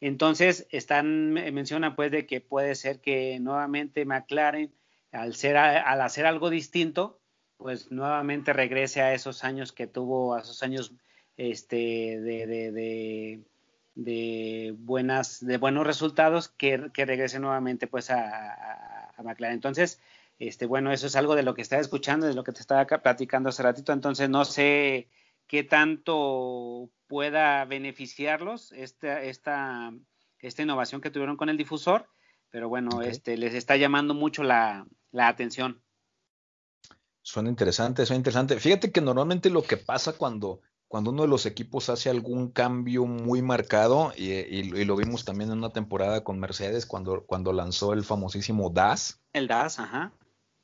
[0.00, 4.72] Entonces, están, menciona pues de que puede ser que nuevamente McLaren,
[5.12, 7.20] al, ser, al hacer algo distinto,
[7.56, 10.92] pues nuevamente regrese a esos años que tuvo, a esos años
[11.36, 13.42] este, de,
[13.96, 19.54] de buenas, de buenos resultados que, que regrese nuevamente pues a, a, McLaren.
[19.54, 20.00] Entonces,
[20.38, 22.86] este, bueno, eso es algo de lo que estaba escuchando, de lo que te estaba
[22.86, 23.92] platicando hace ratito.
[23.92, 25.08] Entonces, no sé
[25.46, 29.92] qué tanto pueda beneficiarlos esta, esta,
[30.38, 32.08] esta innovación que tuvieron con el difusor,
[32.50, 35.82] pero bueno, este, les está llamando mucho la, la atención.
[37.22, 38.58] Suena interesante, suena interesante.
[38.60, 43.06] Fíjate que normalmente lo que pasa cuando cuando uno de los equipos hace algún cambio
[43.06, 48.04] muy marcado, y, lo vimos también en una temporada con Mercedes cuando, cuando lanzó el
[48.04, 49.20] famosísimo DAS.
[49.32, 50.12] El DAS, ajá.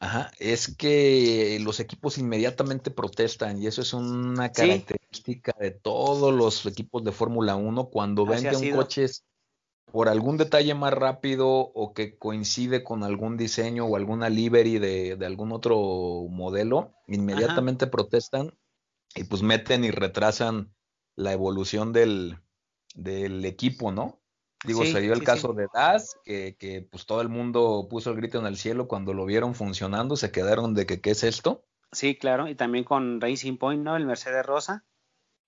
[0.02, 6.66] Ajá, es que los equipos inmediatamente protestan y eso es una característica de todos los
[6.66, 9.24] equipos de Fórmula 1 cuando ven que un coche es
[9.92, 15.14] por algún detalle más rápido o que coincide con algún diseño o alguna livery de,
[15.14, 18.58] de algún otro modelo, inmediatamente protestan
[19.14, 20.74] y pues meten y retrasan
[21.14, 22.38] la evolución del,
[22.96, 24.21] del equipo, ¿no?
[24.64, 28.16] Digo, se dio el caso de Das, que, que, pues todo el mundo puso el
[28.16, 31.64] grito en el cielo cuando lo vieron funcionando, se quedaron de que qué es esto.
[31.90, 33.96] Sí, claro, y también con Racing Point, ¿no?
[33.96, 34.84] El Mercedes Rosa.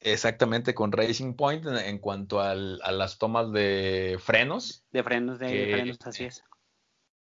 [0.01, 4.85] Exactamente, con Racing Point en, cuanto al, a las tomas de frenos.
[4.91, 6.45] De frenos, de frenos, así es.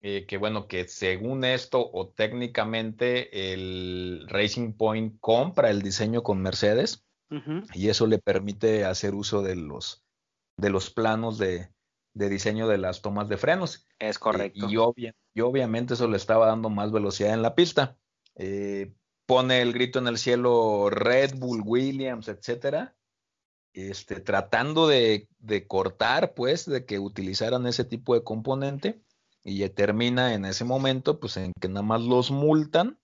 [0.02, 6.42] Eh, que bueno, que según esto o técnicamente el Racing Point compra el diseño con
[6.42, 7.06] Mercedes
[7.72, 10.04] y eso le permite hacer uso de los,
[10.58, 11.73] de los planos de,
[12.14, 13.86] de diseño de las tomas de frenos.
[13.98, 14.68] Es correcto.
[14.70, 17.96] y, obviamente eso le estaba dando más velocidad en la pista.
[18.36, 18.94] Eh,
[19.26, 22.96] pone el grito en el cielo Red Bull, Williams, etcétera,
[23.72, 29.02] este, tratando de, de cortar, pues, de que utilizaran ese tipo de componente
[29.44, 32.98] y termina en ese momento, pues en que nada más los multan.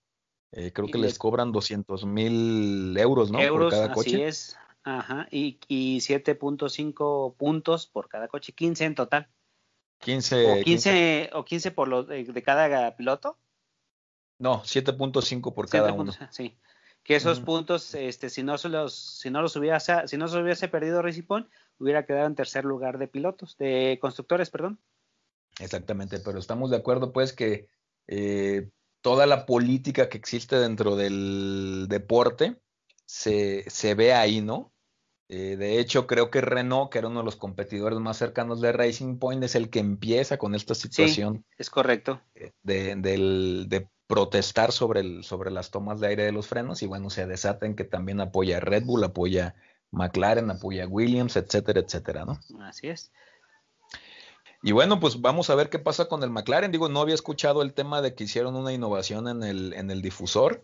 [0.53, 3.39] Eh, creo que les, cobran 200 mil euros, ¿no?
[3.39, 4.15] Euros, por cada coche.
[4.15, 4.57] Así es.
[4.83, 5.27] Ajá.
[5.31, 9.29] Y, y 7.5 puntos por cada coche, 15 en total.
[9.99, 10.51] 15.
[10.51, 13.37] O 15, O 15 por lo de, cada piloto.
[14.39, 16.11] No, 7.5 por cada uno.
[16.31, 16.57] Sí.
[17.03, 20.37] Que esos puntos, este, si no se los, si no los hubiese, si no se
[20.37, 24.79] hubiese perdido Recipón, hubiera quedado en tercer lugar de pilotos, de constructores, perdón.
[25.59, 27.67] Exactamente, pero estamos de acuerdo pues que
[28.07, 28.69] eh,
[29.01, 32.60] toda la política que existe dentro del deporte
[33.11, 34.71] se, se ve ahí, ¿no?
[35.27, 38.71] Eh, de hecho, creo que Renault, que era uno de los competidores más cercanos de
[38.71, 41.45] Racing Point, es el que empieza con esta situación.
[41.57, 42.21] es correcto.
[42.35, 46.85] Eh, de, de, protestar sobre, el, sobre las tomas de aire de los frenos y
[46.85, 49.55] bueno, se desata en que también apoya a Red Bull, apoya
[49.91, 52.39] McLaren, apoya a Williams, etcétera, etcétera, ¿no?
[52.61, 53.11] Así es.
[54.63, 56.71] Y bueno, pues vamos a ver qué pasa con el McLaren.
[56.71, 60.01] Digo, no había escuchado el tema de que hicieron una innovación en el, en el
[60.01, 60.63] difusor.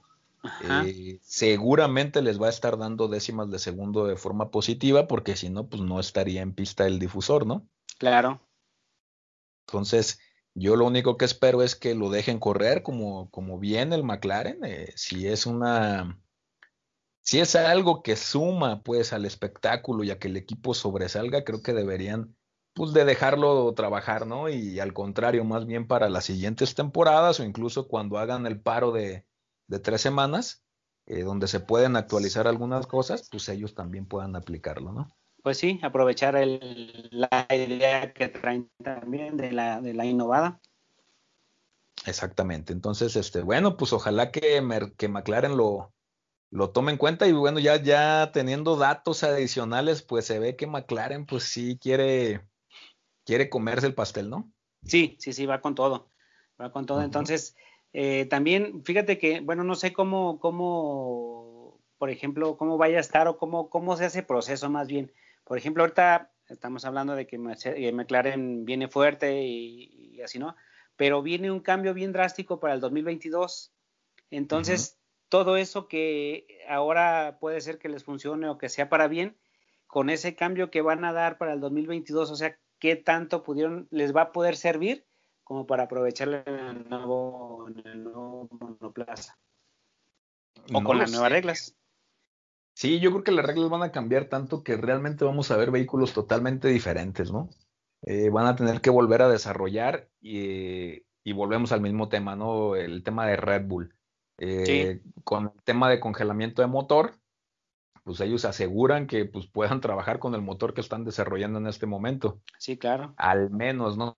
[0.63, 5.50] Eh, seguramente les va a estar dando décimas de segundo de forma positiva, porque si
[5.50, 7.67] no, pues no estaría en pista el difusor, ¿no?
[7.97, 8.41] Claro.
[9.67, 10.19] Entonces,
[10.54, 14.63] yo lo único que espero es que lo dejen correr como, como bien el McLaren.
[14.63, 16.19] Eh, si es una.
[17.21, 21.62] Si es algo que suma pues al espectáculo y a que el equipo sobresalga, creo
[21.62, 22.36] que deberían
[22.73, 24.50] pues de dejarlo trabajar, ¿no?
[24.50, 28.91] Y al contrario, más bien para las siguientes temporadas o incluso cuando hagan el paro
[28.91, 29.26] de,
[29.67, 30.63] tres semanas,
[31.06, 35.08] eh, donde se pueden actualizar algunas cosas, pues ellos también puedan aplicarlo, ¿no?
[35.43, 40.60] Pues sí, aprovechar la idea que traen también de la, de la innovada.
[42.06, 42.73] Exactamente.
[42.73, 44.62] Entonces, este, bueno, pues ojalá que,
[44.97, 45.93] que McLaren lo,
[46.49, 50.67] lo tome en cuenta y bueno, ya, ya teniendo datos adicionales, pues se ve que
[50.67, 52.47] McLaren pues sí quiere
[53.25, 54.49] quiere comerse el pastel, ¿no?
[54.84, 56.10] Sí, sí, sí, va con todo.
[56.60, 57.01] Va con todo.
[57.01, 57.56] Entonces,
[57.93, 63.28] eh, también, fíjate que, bueno, no sé cómo, cómo, por ejemplo, cómo vaya a estar
[63.28, 65.12] o cómo, cómo se hace proceso más bien.
[65.43, 70.56] Por ejemplo, ahorita estamos hablando de que McLaren viene fuerte y, así, ¿no?
[70.95, 73.71] Pero viene un cambio bien drástico para el 2022.
[74.32, 79.38] Entonces, todo eso que ahora puede ser que les funcione o que sea para bien,
[79.86, 83.88] con ese cambio que van a dar para el 2022, o sea, qué tanto pudieron,
[83.89, 85.07] les va a poder servir
[85.47, 87.69] como para aprovecharlo en el nuevo,
[88.60, 89.38] monoplaza.
[90.73, 91.77] O con las nuevas reglas.
[92.73, 95.71] Sí, yo creo que las reglas van a cambiar tanto que realmente vamos a ver
[95.71, 97.49] vehículos totalmente diferentes, ¿no?
[98.01, 102.75] Eh, van a tener que volver a desarrollar y, volvemos al mismo tema, ¿no?
[102.75, 103.95] El tema de Red Bull.
[104.39, 107.13] Eh, con el tema de congelamiento de motor,
[108.03, 111.86] pues ellos aseguran que pues, puedan trabajar con el motor que están desarrollando en este
[111.86, 112.41] momento.
[112.60, 113.13] Sí, claro.
[113.15, 114.17] Al menos, ¿no?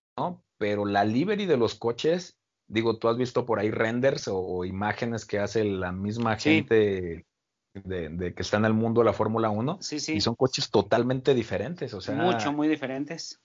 [0.58, 5.24] Pero la livery de los coches, digo, tú has visto por ahí renders o, imágenes
[5.24, 7.26] que hace la misma gente
[7.72, 9.78] de, que está en el mundo de la Fórmula 1.
[9.80, 10.14] Sí, sí.
[10.14, 12.14] Y son coches totalmente diferentes, o sea.
[12.14, 13.40] Mucho, muy diferentes.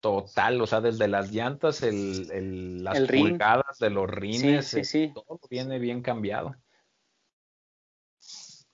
[0.00, 4.76] Total, o sea, desde las llantas, el, las pulgadas de los rines,
[5.14, 6.54] todo viene bien cambiado.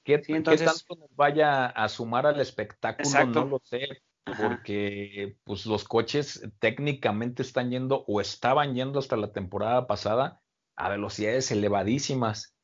[0.02, 3.26] ¿Qué, tanto nos vaya a sumar al espectáculo?
[3.26, 3.86] No lo sé,
[4.24, 10.40] porque pues los coches técnicamente están yendo o estaban yendo hasta la temporada pasada
[10.76, 12.54] a velocidades elevadísimas.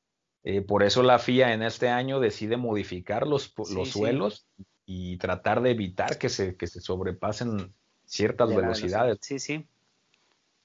[0.45, 4.47] Eh, por eso la FIA en este año decide modificar los, los suelos
[4.85, 9.19] y tratar de evitar que se, que se sobrepasen ciertas velocidades.
[9.21, 9.67] Sí, sí.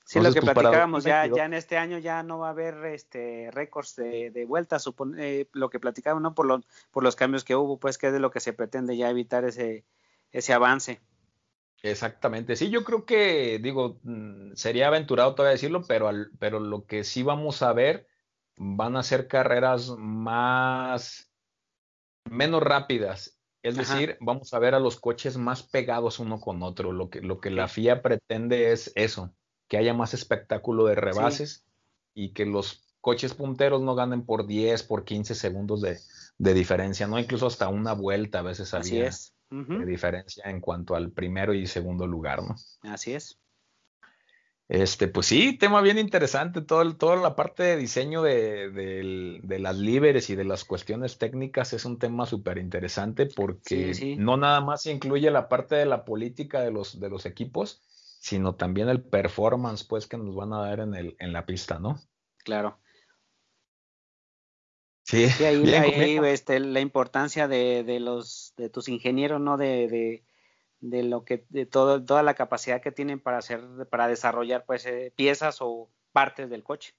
[0.05, 2.85] Sí, lo que pues, platicábamos, ya, ya en este año ya no va a haber
[2.85, 4.85] este récords de, de vueltas,
[5.17, 6.35] eh, lo que platicábamos, ¿no?
[6.35, 8.97] Por, lo, por los cambios que hubo, pues que es de lo que se pretende
[8.97, 9.85] ya evitar ese,
[10.31, 11.01] ese avance.
[11.83, 16.85] Exactamente, sí, yo creo que, digo, mm, sería aventurado todavía decirlo, pero, al, pero lo
[16.85, 18.07] que sí vamos a ver
[18.55, 21.31] van a ser carreras más,
[22.29, 23.39] menos rápidas.
[23.63, 26.91] Es decir, vamos a ver a los coches más pegados uno con otro.
[26.91, 29.35] Lo que, lo que la FIA pretende es eso,
[29.67, 31.65] que haya más espectáculo de rebases
[32.15, 35.99] y que los coches punteros no ganen por 10, por 15 segundos de,
[36.39, 37.19] de diferencia, ¿no?
[37.19, 39.11] Incluso hasta una vuelta a veces había
[39.51, 42.55] de diferencia en cuanto al primero y segundo lugar, ¿no?
[42.83, 43.37] Así es.
[44.69, 50.29] Este, pues sí, tema bien interesante, todo, toda la parte de diseño de, las líderes
[50.29, 55.29] y de las cuestiones técnicas es un tema súper interesante porque no nada más incluye
[55.29, 57.81] la parte de la política de los, de los equipos,
[58.21, 61.77] sino también el performance pues que nos van a dar en, el, en la pista,
[61.77, 61.99] ¿no?
[62.37, 62.79] Claro.
[65.11, 69.57] Sí, ahí, este, la importancia de, de, los de tus ingenieros, ¿no?
[69.57, 70.23] de,
[70.79, 74.85] de lo que de todo, toda la capacidad que tienen para hacer para desarrollar pues
[74.85, 76.95] eh, piezas o partes del coche.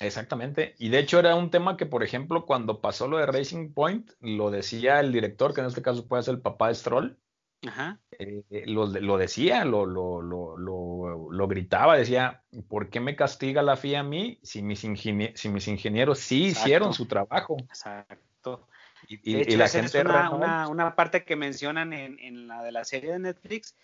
[0.00, 0.74] Exactamente.
[0.78, 4.12] Y de hecho era un tema que, por ejemplo, cuando pasó lo de Racing Point,
[4.20, 7.18] lo decía el director, que en este caso puede ser el papá de Stroll.
[7.66, 8.00] Ajá.
[8.18, 13.76] Eh, lo, lo, decía, lo, lo, lo, lo, gritaba, decía, ¿por qué me castiga la
[13.76, 17.56] FIA a mí si mis, si mis ingenieros sí hicieron su trabajo?
[17.58, 18.68] Exacto.
[19.08, 23.12] Y, la gente es una, una, parte que mencionan en, en, la de la serie
[23.12, 23.76] de Netflix,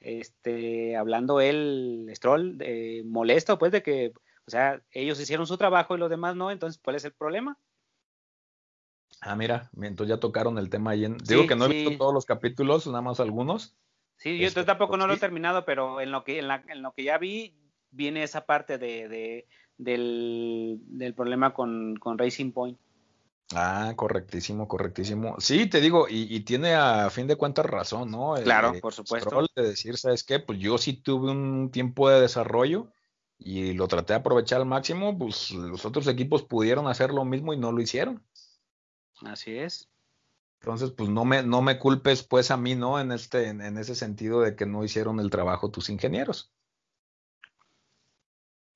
[0.00, 4.12] este, hablando él, Stroll, eh, molesto, pues, de que,
[4.46, 7.58] o sea, ellos hicieron su trabajo y los demás no, entonces, ¿cuál es el problema?
[9.20, 11.04] Ah, mira, entonces ya tocaron el tema ahí.
[11.04, 13.76] En, digo que no he visto todos los capítulos, nada más algunos.
[14.16, 16.82] Sí, yo este, tampoco no lo he terminado, pero en lo que, en, la, en
[16.82, 17.54] lo que ya vi,
[17.90, 22.78] viene esa parte de, de del, del, problema con, con Racing Point.
[23.54, 25.36] Ah, correctísimo, correctísimo.
[25.38, 28.34] Sí, te digo, y, tiene a fin de cuentas razón, ¿no?
[28.42, 29.46] Claro, por supuesto.
[29.56, 30.38] de decir, ¿sabes qué?
[30.38, 32.92] Pues yo sí tuve un tiempo de desarrollo
[33.38, 37.54] y lo traté de aprovechar al máximo, pues los otros equipos pudieron hacer lo mismo
[37.54, 38.22] y no lo hicieron.
[39.24, 39.88] Así es.
[40.60, 43.00] Entonces, pues no me, no me culpes pues a mí, ¿no?
[43.00, 46.52] En este, en ese sentido de que no hicieron el trabajo tus ingenieros.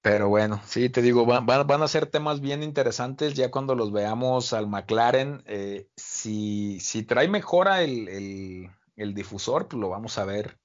[0.02, 3.92] Pero bueno, sí, te digo, van, van, a ser temas bien interesantes ya cuando los
[3.92, 5.44] veamos al McLaren.
[5.46, 10.58] Eh, si, si, trae mejora el, el, difusor, pues lo vamos a ver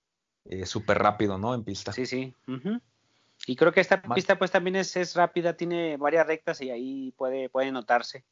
[0.46, 1.54] eh, súper rápido, ¿no?
[1.54, 1.94] En pista.
[1.94, 2.34] Sí, sí.
[3.46, 7.12] Y creo que esta pista pues también es, es, rápida, tiene varias rectas y ahí
[7.16, 8.26] puede, puede notarse.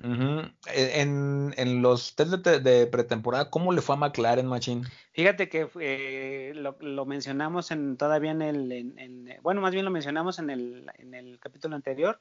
[0.00, 4.82] E, en, los test de, pretemporada, ¿cómo le fue a McLaren, Machine?
[5.12, 10.50] Fíjate que eh, lo, mencionamos en todavía en el, bueno, más bien lo mencionamos en
[10.50, 12.20] el, en el capítulo anterior.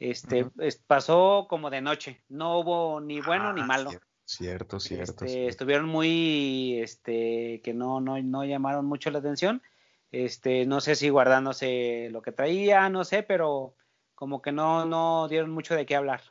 [0.00, 0.46] Este
[0.86, 3.90] pasó como de noche, no hubo ni bueno ni ah, malo.
[4.26, 9.62] Cierto, cierto, este, Estuvieron muy, este, que no, no, no llamaron mucho la atención.
[10.10, 13.76] Este, no sé si guardándose lo que traía, no sé, pero
[14.14, 16.22] como que no, no dieron mucho de qué hablar.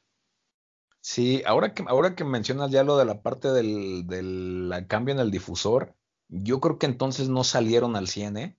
[1.03, 5.19] Sí, ahora que, ahora que mencionas ya lo de la parte del, del cambio en
[5.19, 5.97] el difusor,
[6.29, 8.57] yo creo que entonces no salieron al 100, ¿eh?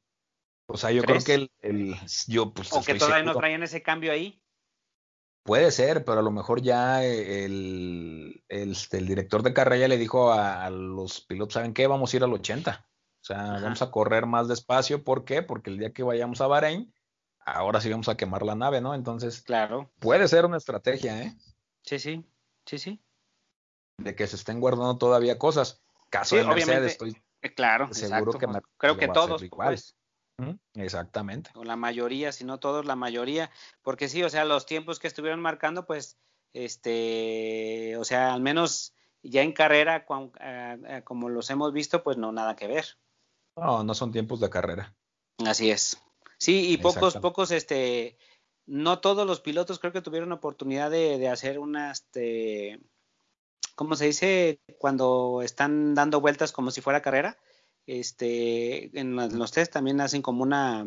[0.67, 3.83] O sea, yo creo que el, el yo pues o que todavía no traían ese
[3.83, 4.43] cambio ahí.
[5.43, 9.97] Puede ser, pero a lo mejor ya el, el, este, el director de carrera le
[9.97, 11.87] dijo a, los pilotos, ¿saben qué?
[11.87, 12.87] Vamos a ir al 80.
[12.87, 15.03] O sea, vamos a correr más despacio.
[15.03, 15.43] ¿Por qué?
[15.43, 16.93] Porque el día que vayamos a Bahrein,
[17.41, 18.95] ahora sí vamos a quemar la nave, ¿no?
[18.95, 19.91] Entonces, claro.
[19.99, 21.35] Puede ser una estrategia, ¿eh?
[21.83, 22.25] Sí, sí.
[22.67, 23.03] Sí, sí.
[23.99, 25.83] De que se estén guardando todavía cosas.
[26.11, 28.47] Caso de Mercedes, estoy eh, claro, seguro que
[28.79, 29.97] creo que todos pues.
[30.75, 31.51] Exactamente.
[31.55, 33.51] O la mayoría, si no todos, la mayoría,
[33.83, 36.19] porque sí, o sea, los tiempos que estuvieron marcando, pues,
[36.53, 40.07] este, o sea, al menos ya en carrera,
[40.41, 42.97] eh, eh, como los hemos visto, pues no nada que ver.
[43.57, 44.95] No, no son tiempos de carrera.
[45.45, 46.01] Así es.
[46.39, 48.19] Sí, y pocos, pocos, este,
[48.67, 52.81] no todos los pilotos creo que tuvieron oportunidad de, hacer una, este,
[53.75, 54.61] ¿cómo se dice?
[54.79, 57.39] Cuando están dando vueltas como si fuera carrera.
[57.87, 60.87] Este, en los test también hacen como una,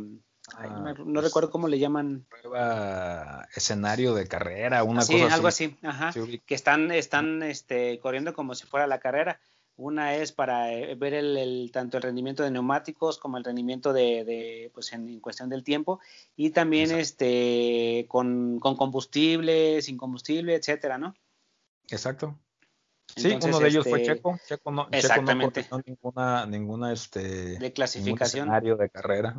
[0.56, 2.26] no, pues, recuerdo cómo le llaman.
[2.30, 5.34] Prueba escenario de carrera, una cosa así.
[5.34, 6.14] algo así, ajá.
[6.46, 9.40] que están, están este, corriendo como si fuera la carrera.
[9.78, 14.72] Una es para eh, ver el, tanto el rendimiento de neumáticos como el rendimiento de,
[14.74, 16.00] pues en, cuestión del tiempo
[16.36, 21.14] y también este con, combustible, sin combustible, etcétera, ¿no?
[21.90, 22.40] Exacto.
[23.16, 24.40] Sí, uno de ellos fue este, Checo.
[24.48, 25.64] Checo no, exactamente.
[25.64, 28.48] Checo no ninguna, ninguna este, de clasificación.
[28.48, 29.36] escenario de carrera.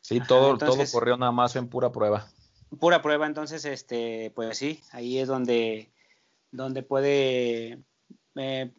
[0.00, 2.26] Sí, todo, todo corrió nada más en pura prueba.
[2.80, 5.92] Pura prueba, entonces, este, pues sí, ahí es donde,
[6.50, 7.82] donde puede
[8.36, 8.72] eh,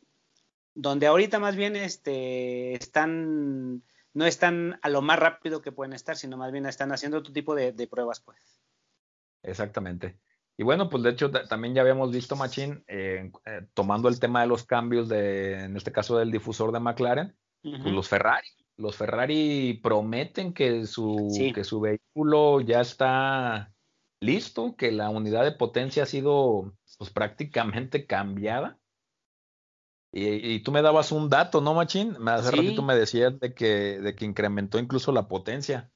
[0.82, 6.16] donde ahorita más bien este, están, no están a lo más rápido que pueden estar,
[6.16, 8.62] sino más bien están haciendo otro tipo de, pruebas, pues.
[9.44, 10.18] Exactamente.
[10.58, 14.42] Y bueno, pues de hecho también ya habíamos visto Machín eh, eh, tomando el tema
[14.42, 18.48] de los cambios de, en este caso del difusor de McLaren, pues los Ferrari.
[18.78, 23.74] Los Ferrari prometen que su, que su vehículo ya está
[24.22, 28.80] listo, que la unidad de potencia ha sido pues prácticamente cambiada
[30.12, 32.16] y, tú me dabas un dato, ¿no, Machín?
[32.28, 35.92] Hace ratito me decías de que, de que incrementó incluso la potencia.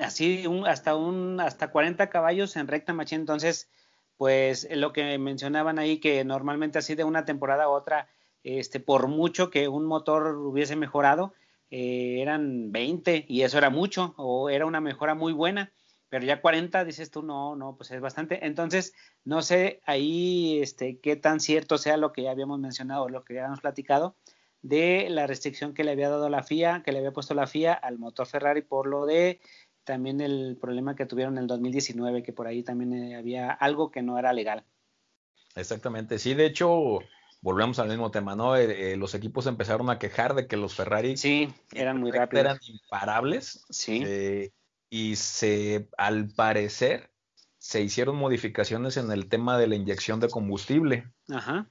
[0.00, 3.20] Así, un, hasta un, hasta 40 caballos en recta, Machín.
[3.20, 3.68] Entonces,
[4.16, 8.08] pues lo que mencionaban ahí, que normalmente así de una temporada a otra,
[8.44, 11.34] este, por mucho que un motor hubiese mejorado,
[11.70, 15.72] eh, eran 20 y eso era mucho, o era una mejora muy buena
[16.10, 18.44] pero ya 40 dices tú, no, no, pues es bastante.
[18.44, 18.92] Entonces,
[19.24, 23.34] no sé ahí este, qué tan cierto sea lo que ya habíamos mencionado, lo que
[23.34, 24.16] ya habíamos platicado,
[24.60, 27.72] de la restricción que le había dado la FIA, que le había puesto la FIA
[27.72, 29.40] al motor Ferrari por lo de
[29.84, 33.92] también el problema que tuvieron en el 2019, que por ahí también eh, había algo
[33.92, 34.64] que no era legal.
[35.54, 36.98] Exactamente, sí, de hecho,
[37.40, 38.56] volvemos al mismo tema, ¿no?
[38.56, 42.44] Eh, eh, los equipos empezaron a quejar de que los Ferrari sí, eran muy rápidos.
[42.44, 43.64] Eran imparables.
[43.70, 44.04] Sí
[44.90, 47.12] y se, al parecer,
[47.58, 51.10] se hicieron modificaciones en el tema de la inyección de combustible.
[51.30, 51.70] Ajá.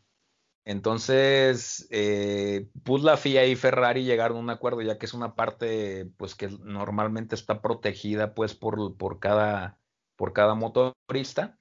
[0.63, 5.35] Entonces, eh, pues la FIA y Ferrari llegaron a un acuerdo, ya que es una
[5.35, 9.79] parte, pues que normalmente está protegida, pues por, por cada,
[10.15, 11.57] por cada motorista,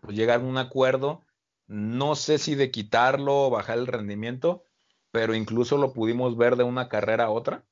[0.00, 1.24] pues llegaron a un acuerdo,
[1.66, 4.64] no sé si de quitarlo o bajar el rendimiento,
[5.10, 7.64] pero incluso lo pudimos ver de una carrera a otra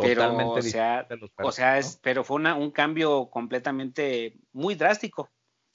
[0.00, 0.60] totalmente
[1.08, 5.30] pero, o sea, es, pero fue un cambio completamente muy drástico.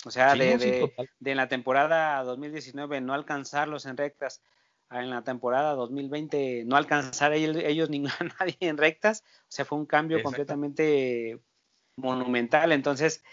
[0.05, 4.41] O sea, de, de, la temporada 2019 no alcanzarlos en rectas
[4.89, 9.24] a en la temporada 2020 no alcanzar ellos, ellos ni a nadie en rectas.
[9.26, 11.39] O sea, fue un cambio completamente
[11.97, 12.71] monumental.
[12.71, 13.24] Entonces,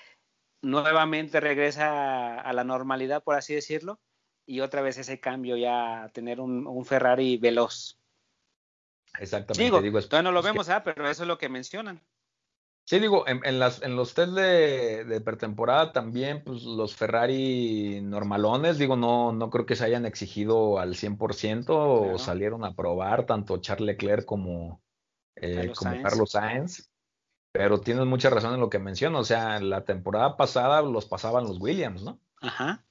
[0.62, 4.00] nuevamente regresa a la normalidad, por así decirlo,
[4.46, 7.99] y otra vez ese cambio ya a tener un, un Ferrari veloz.
[9.18, 9.64] Exactamente.
[9.64, 12.00] Digo, digo todavía no lo vemos, ah, pero eso es lo que mencionan.
[12.90, 18.96] Sí, digo, en, las, en los test de, pretemporada también, pues los Ferrari normalones, digo,
[18.96, 23.86] no, no creo que se hayan exigido al 100% o salieron a probar tanto Charles
[23.86, 24.82] Leclerc como,
[25.36, 26.02] eh, Carlos, como Sainz.
[26.02, 26.90] Carlos Sainz.
[27.52, 31.44] Pero tienes mucha razón en lo que mencionas, o sea, la temporada pasada los pasaban
[31.44, 32.20] los Williams, ¿no?
[32.40, 32.84] Ajá.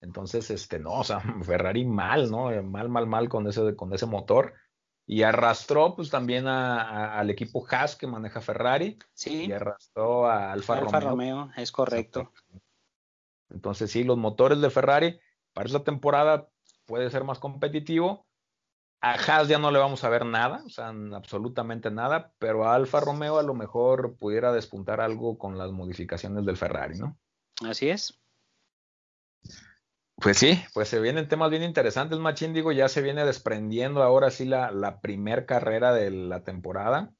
[0.00, 2.50] Entonces, este, no, o sea, Ferrari mal, ¿no?
[2.62, 4.54] Mal, mal, mal con ese, con ese motor
[5.10, 9.46] y arrastró pues también al equipo Haas que maneja Ferrari sí.
[9.46, 11.50] y arrastró a Alfa, Alfa Romeo.
[11.56, 12.30] es correcto.
[13.48, 15.18] Entonces sí, los motores de Ferrari
[15.54, 16.50] para esta temporada
[16.84, 18.26] puede ser más competitivo.
[19.00, 22.74] A Haas ya no le vamos a ver nada, o sea, absolutamente nada, pero a
[22.74, 27.16] Alfa Romeo a lo mejor pudiera despuntar algo con las modificaciones del Ferrari, ¿no?
[27.66, 28.20] Así es.
[30.20, 34.30] Pues sí, pues se vienen temas bien interesantes, Machín, digo, ya se viene desprendiendo ahora
[34.30, 37.12] sí la, la primer carrera de la temporada.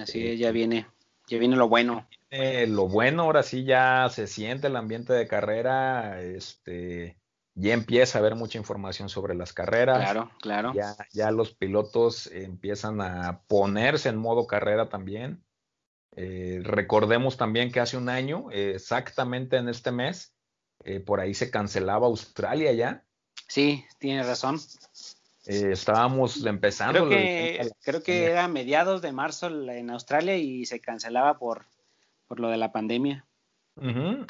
[0.00, 0.86] Así es, ya viene,
[1.28, 2.08] ya viene lo bueno.
[2.30, 7.20] lo bueno, ahora sí ya se siente el ambiente de carrera, este,
[7.54, 9.98] ya empieza a haber mucha información sobre las carreras.
[9.98, 10.72] Claro, claro.
[10.74, 15.44] Ya, ya los pilotos empiezan a ponerse en modo carrera también.
[16.16, 20.34] Eh, recordemos también que hace un año, exactamente en este mes,
[20.84, 23.04] eh, por ahí se cancelaba Australia ya.
[23.48, 24.58] Sí, tiene razón.
[25.46, 27.06] Eh, estábamos empezando.
[27.06, 31.66] Creo que, creo que era mediados de marzo en Australia y se cancelaba por,
[32.26, 33.26] por lo de la pandemia.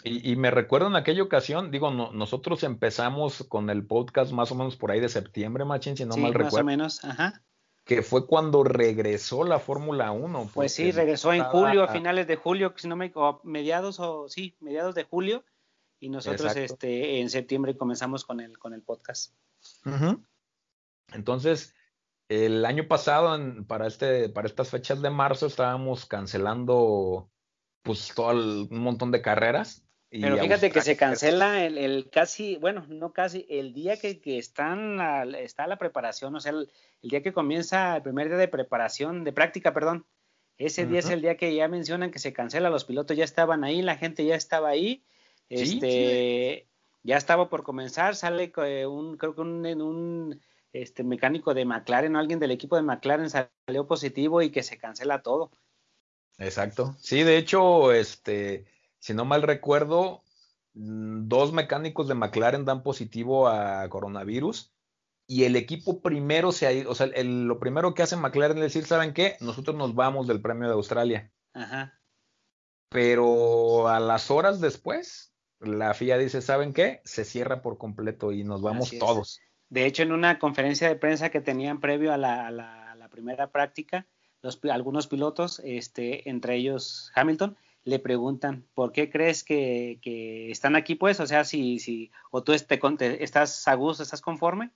[0.04, 4.76] y, me recuerdo en aquella ocasión, digo, nosotros empezamos con el podcast más o menos
[4.76, 6.56] por ahí de septiembre, Machín, si no mal recuerdo.
[6.56, 7.42] Más o menos, ajá.
[7.84, 10.50] Que fue cuando regresó la Fórmula 1.
[10.54, 14.54] Pues sí, regresó en julio, a finales de julio, si no me mediados o sí,
[14.60, 15.44] mediados de julio
[16.00, 19.34] y nosotros este, en septiembre comenzamos con el, con el podcast.
[21.12, 21.74] Entonces,
[22.28, 27.30] el año pasado, para, este, para estas fechas de marzo, estábamos cancelando
[27.82, 29.84] pues todo un montón de carreras.
[30.10, 35.00] Pero fíjate que se cancela el, casi, bueno, no casi, el día que, que están
[35.36, 36.68] está la preparación, o sea, el,
[37.02, 40.06] día que comienza el primer día de preparación, de práctica, perdón,
[40.58, 43.62] ese día es el día que ya mencionan que se cancela, los pilotos ya estaban
[43.62, 45.04] ahí, la gente ya estaba ahí,
[45.50, 46.68] este,
[47.02, 50.40] ya estaba por comenzar, sale eh, un, creo que un, un
[50.72, 54.78] este mecánico de McLaren o alguien del equipo de McLaren salió positivo y que se
[54.78, 55.50] cancela todo.
[56.38, 56.96] Exacto.
[56.98, 58.66] Sí, de hecho, este,
[58.98, 60.22] si no mal recuerdo,
[60.74, 64.72] mm, dos mecánicos de McLaren dan positivo a coronavirus
[65.26, 68.64] y el equipo primero se ha ido, o sea, lo primero que hace McLaren es
[68.64, 69.36] decir, ¿saben qué?
[69.40, 71.32] Nosotros nos vamos del premio de Australia.
[71.52, 72.00] Ajá.
[72.88, 77.00] Pero a las horas después, la FIA dice, ¿saben qué?
[77.04, 79.40] Se cierra por completo y nos vamos todos.
[79.68, 84.06] De hecho, en una conferencia de prensa que tenían previo a la, primera práctica,
[84.40, 89.98] los, algunos pilotos, este, entre ellos Hamilton, le preguntan, ¿por qué crees que,
[90.50, 90.94] están aquí?
[90.94, 92.80] Pues, o sea, si, si o tú este,
[93.22, 94.70] estás a gusto, estás conforme.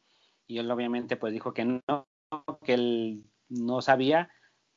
[0.46, 2.08] Y él obviamente pues dijo que no,
[2.64, 4.30] que él no sabía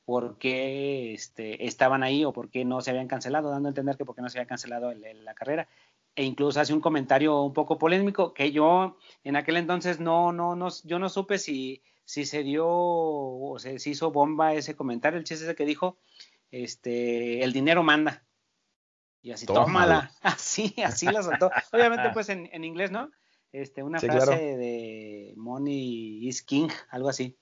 [0.06, 3.98] por qué este, estaban ahí o por qué no se habían cancelado, dando a entender
[3.98, 5.68] que por qué no se había cancelado la carrera
[6.18, 10.56] e incluso hace un comentario un poco polémico que yo en aquel entonces no, no,
[10.56, 15.26] no, yo no supe si, si se dio o se, hizo bomba ese comentario, el
[15.26, 16.00] chiste es el que dijo,
[16.50, 18.26] este, el dinero manda.
[19.22, 20.12] Y así, tómala.
[20.22, 21.52] Así, así la soltó.
[21.72, 23.12] Obviamente, pues en, en, inglés, ¿no?
[23.52, 27.38] Este, una frase de money is king, algo así.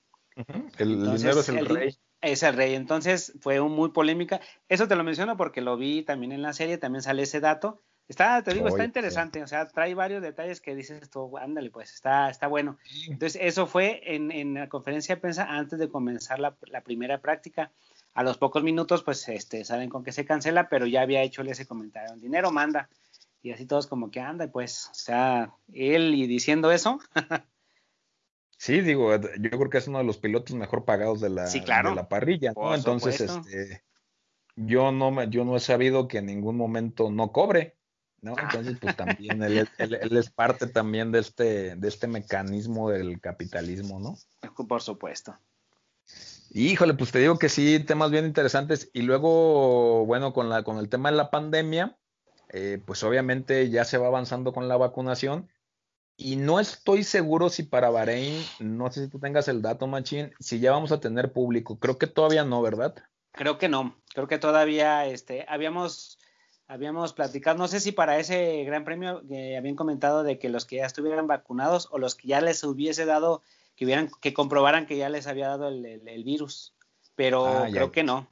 [0.78, 1.96] El dinero es el, rey.
[2.20, 2.74] Es el rey.
[2.74, 4.40] Entonces fue muy polémica.
[4.68, 7.82] Eso te lo menciono porque lo vi también en la serie, también sale ese dato
[8.08, 11.92] Está, te digo, está interesante, o sea, trae varios detalles que dices esto, ándale, pues
[11.92, 12.78] está, está bueno.
[13.08, 17.20] Entonces, eso fue en, en la conferencia de prensa antes de comenzar la, la, primera
[17.20, 17.72] práctica.
[18.14, 21.42] A los pocos minutos, pues, este, saben con qué se cancela, pero ya había hecho
[21.42, 22.88] ese comentario, dinero manda.
[23.42, 27.00] Y así todos como que anda, pues, o sea, él y diciendo eso.
[28.56, 31.94] sí, digo, yo creo que es uno de los pilotos mejor pagados de la, de
[31.94, 32.74] la parrilla, ¿no?
[32.74, 33.82] Entonces, este,
[34.54, 37.75] yo no me, yo no he sabido que en ningún momento no cobre.
[38.20, 38.34] ¿No?
[38.38, 44.16] Entonces, pues también él, es parte también de este, de este mecanismo del capitalismo, ¿no?
[44.66, 45.38] Por supuesto.
[46.50, 48.90] Híjole, pues te digo que sí, temas bien interesantes.
[48.92, 51.98] Y luego, bueno, con, la, con el tema de la pandemia,
[52.50, 55.50] eh, pues obviamente ya se va avanzando con la vacunación.
[56.16, 60.32] Y no estoy seguro si para Bahrein, no sé si tú tengas el dato, Machín,
[60.40, 61.78] si ya vamos a tener público.
[61.78, 62.94] Creo que todavía no, ¿verdad?
[63.32, 64.00] Creo que no.
[64.14, 66.18] Creo que todavía este, habíamos
[66.68, 70.64] habíamos platicado, no sé si para ese gran premio que habían comentado de que los
[70.64, 73.42] que ya estuvieran vacunados o los que ya les hubiese dado,
[73.76, 76.74] que hubieran, que comprobaran que ya les había dado el, virus,
[77.14, 78.28] pero ah, creo que no.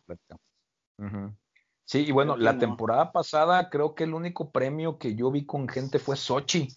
[1.85, 5.69] Sí, y bueno, la temporada pasada creo que el único premio que yo vi con
[5.69, 6.69] gente fue Sochi.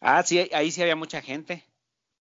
[0.00, 1.64] Ah, sí, ahí sí había mucha gente.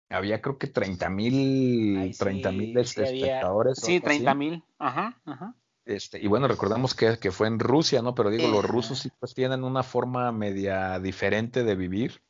[0.09, 2.15] Había creo que 30 mil,
[2.53, 3.77] mil espectadores.
[3.77, 5.53] Sí, 30 mil, ajá, ajá.
[5.87, 8.13] Este, y bueno, recordamos que, fue en Rusia, ¿no?
[8.13, 12.21] Pero digo, los rusos sí pues tienen una forma media diferente de vivir.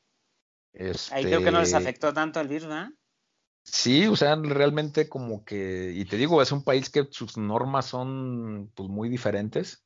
[1.12, 2.94] Ahí creo que no les este afectó tanto el virus, ¿ah?
[3.64, 7.88] Sí, o sea, realmente como que, y te digo, es un país que sus normas
[7.88, 9.84] son pues muy diferentes.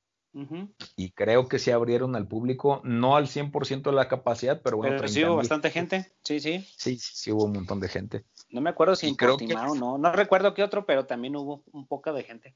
[0.95, 4.95] Y creo que se abrieron al público, no al 100% de la capacidad, pero bueno.
[4.95, 6.65] Pero sí hubo bastante gente, sí, sí.
[6.77, 8.25] Sí, sí, hubo un montón de gente.
[8.49, 11.85] No me acuerdo si en Portimao, no, no recuerdo qué otro, pero también hubo un
[11.85, 12.55] poco de gente.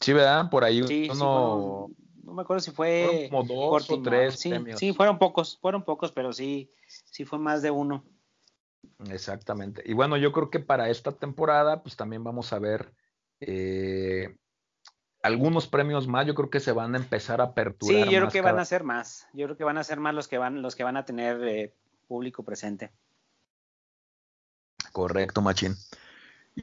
[0.00, 0.48] Sí, ¿verdad?
[0.50, 1.90] Por ahí uno...
[2.22, 6.12] no me acuerdo si fue como dos o tres sí, Sí, fueron pocos, fueron pocos,
[6.12, 8.04] pero sí, sí fue más de uno.
[9.10, 9.82] Exactamente.
[9.84, 12.92] Y bueno, yo creo que para esta temporada, pues también vamos a ver
[13.40, 14.36] eh,
[15.22, 16.26] algunos premios más.
[16.26, 18.04] Yo creo que se van a empezar a aperturar.
[18.04, 19.28] Sí, yo creo que van a ser más.
[19.32, 21.42] Yo creo que van a ser más los que van, los que van a tener
[21.44, 21.74] eh,
[22.06, 22.92] público presente.
[24.92, 25.74] Correcto, Machín.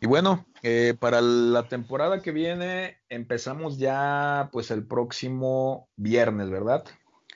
[0.01, 6.83] Y bueno, eh, para la temporada que viene empezamos ya pues el próximo viernes, ¿verdad?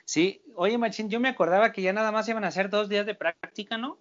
[0.04, 3.06] Sí, oye Machín, yo me acordaba que ya nada más iban a hacer dos días
[3.06, 3.96] de práctica, ¿no?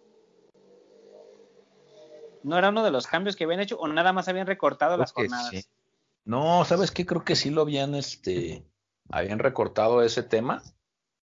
[2.43, 5.13] ¿No era uno de los cambios que habían hecho o nada más habían recortado las
[5.13, 5.69] jornadas?
[6.25, 7.05] No, ¿sabes qué?
[7.05, 8.65] Creo que sí lo habían, este,
[9.09, 10.63] habían recortado ese tema.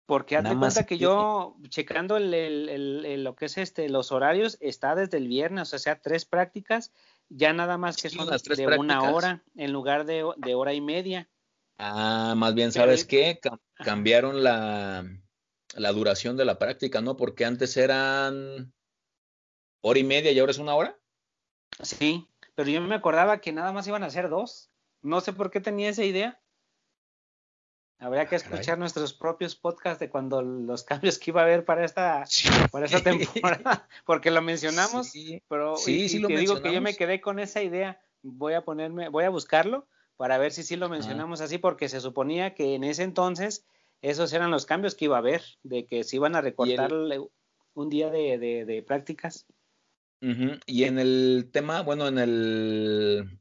[0.07, 5.27] Porque hazte cuenta que, yo, checando lo que es este, los horarios, está desde el
[5.27, 6.93] viernes, o sea, tres prácticas
[7.29, 11.29] ya nada más que son de una hora en lugar de, hora y media.
[11.79, 13.39] Ah, más bien, ¿sabes qué?
[13.75, 15.05] Cambiaron la,
[15.75, 17.17] la duración de la práctica, ¿no?
[17.17, 18.73] Porque antes eran
[19.83, 20.99] hora y media y ahora es una hora.
[21.83, 24.71] Sí, pero yo me acordaba que nada más iban a ser dos.
[25.03, 26.41] No sé por qué tenía esa idea.
[27.99, 31.85] Habría que escuchar nuestros propios podcasts de cuando los cambios que iba a haber para
[31.85, 32.25] esta,
[32.71, 35.13] para esta temporada, porque lo mencionamos,
[35.49, 38.01] pero sí, sí lo te digo que yo me quedé con esa idea.
[38.23, 42.01] Voy a ponerme, voy a buscarlo para ver si sí lo mencionamos así, porque se
[42.01, 43.67] suponía que en ese entonces
[44.03, 46.93] esos eran los cambios que iba a haber, de que se iban a recortar
[47.75, 49.47] un día de, de, prácticas.
[50.21, 53.39] Y en el tema, bueno, en el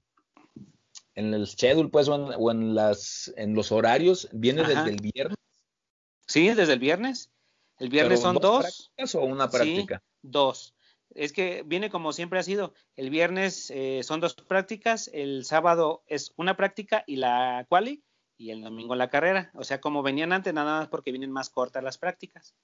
[1.16, 5.38] en el schedule, pues, o en, las, en los horarios, ¿viene desde el viernes?
[6.28, 7.32] Sí, desde el viernes.
[7.80, 8.62] El viernes son dos.
[8.62, 10.00] prácticas o una práctica?
[10.00, 10.76] Sí, dos.
[11.14, 12.74] Es que viene como siempre ha sido.
[12.96, 18.04] El viernes eh, son dos prácticas, el sábado es una práctica y la quali,
[18.38, 19.52] y el domingo la carrera.
[19.54, 22.56] O sea, como venían antes, nada más porque vienen más cortas las prácticas.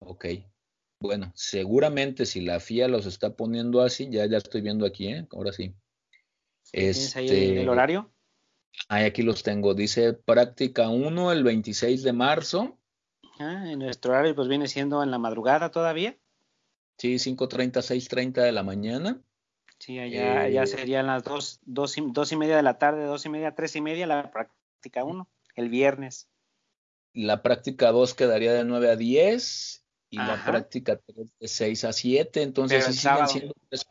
[0.00, 0.26] Ok.
[1.00, 5.26] Bueno, seguramente si la FIA los está poniendo así, ya, ya estoy viendo aquí, ¿eh?
[5.32, 5.74] ahora sí.
[6.74, 8.10] ¿Tienes ahí el, este, horario?
[8.88, 9.74] Ahí aquí los tengo.
[9.74, 12.78] Dice práctica 1 el 26 de marzo.
[13.38, 16.16] Ah, en nuestro horario pues viene siendo en la madrugada todavía.
[16.98, 19.20] Sí, 5.30, 6.30 de la mañana.
[19.78, 21.96] Sí, allá, eh, serían las 2, dos,
[22.32, 25.68] y, media de la tarde, 2 y media, 3 y media la práctica 1, el
[25.68, 26.28] viernes.
[27.12, 31.92] La práctica 2 quedaría de 9 a 10 y la práctica 3 de 6 a
[31.92, 32.42] 7.
[32.42, 33.84] Entonces, sí siguen siendo tres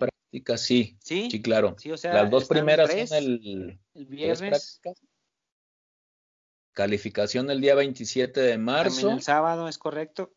[0.58, 0.98] sí.
[1.00, 1.76] Sí, claro.
[2.04, 4.82] Las dos primeras son el, viernes.
[6.72, 9.12] Calificación el día 27 de marzo.
[9.12, 10.34] el sábado, es correcto.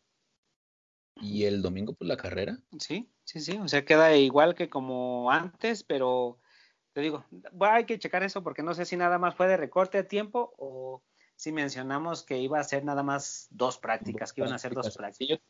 [1.21, 2.59] Y el domingo, pues la carrera.
[2.79, 3.59] Sí, sí, sí.
[3.59, 6.39] O sea, queda igual que como antes, pero
[6.93, 7.25] te digo,
[7.61, 10.55] hay que checar eso porque no sé si nada más fue de recorte de tiempo
[10.59, 11.03] o
[11.37, 14.95] si mencionamos que iba a ser nada más dos prácticas, que iban a ser dos
[14.95, 15.41] prácticas.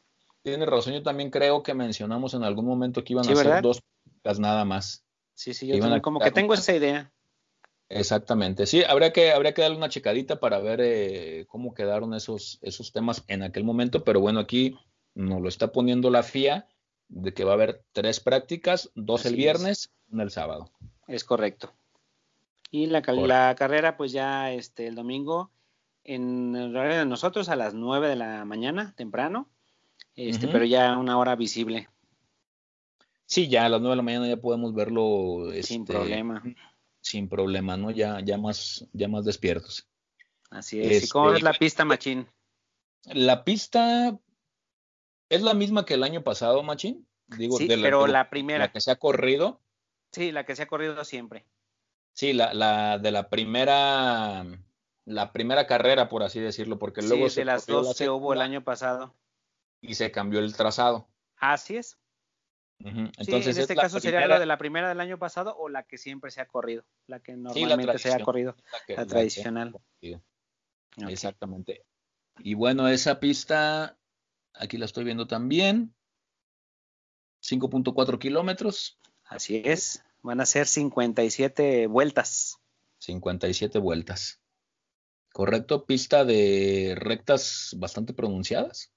[0.42, 3.82] Tienes razón, yo también creo que mencionamos en algún momento que iban a ser dos
[4.38, 5.04] nada más.
[5.34, 7.12] Sí, sí, yo también como que tengo esa idea.
[7.88, 12.58] Exactamente, sí, habría que, habría que darle una checadita para ver eh, cómo quedaron esos,
[12.62, 14.76] esos temas en aquel momento, pero bueno, aquí
[15.14, 16.66] nos lo está poniendo la FIA
[17.08, 20.72] de que va a haber tres prácticas, dos el viernes, una el sábado.
[21.06, 21.72] Es correcto.
[22.70, 25.52] Y la, la, carrera, pues ya este, el domingo,
[26.02, 29.48] en el horario de nosotros, a las nueve de la mañana, temprano,
[30.16, 31.88] este, pero ya una hora visible.
[33.26, 36.42] Sí, ya a las 9 de la mañana ya podemos verlo sin este, problema.
[37.00, 37.90] Sin problema, ¿no?
[37.90, 39.88] Ya, ya, más, ya más despiertos.
[40.50, 41.04] Así es.
[41.04, 42.28] ¿Y cómo es la este, pista, Machín?
[43.04, 44.18] La pista
[45.28, 47.06] es la misma que el año pasado, Machín.
[47.26, 48.66] Digo, sí, pero la primera.
[48.66, 49.60] La que se ha corrido.
[50.12, 51.46] Sí, la que se ha corrido siempre.
[52.12, 54.46] Sí, la, la de la primera,
[55.04, 58.40] la primera carrera, por así decirlo, porque luego se de las dos que hubo el
[58.40, 59.14] año pasado.
[59.80, 61.08] Y se cambió el trazado.
[61.36, 61.98] Así es.
[62.78, 65.98] Entonces, en este caso sería la de la primera del año pasado o la que
[65.98, 68.56] siempre se ha corrido, la que normalmente se ha corrido,
[68.88, 69.74] la, tradicional.
[71.08, 71.84] Exactamente.
[72.38, 73.98] Y bueno, esa pista,
[74.54, 75.94] aquí la estoy viendo también,
[77.42, 78.98] 5.4 kilómetros.
[79.24, 82.58] Así es, van a ser 57 vueltas.
[82.98, 84.40] 57 vueltas.
[85.32, 88.92] Correcto, pista de rectas bastante pronunciadas.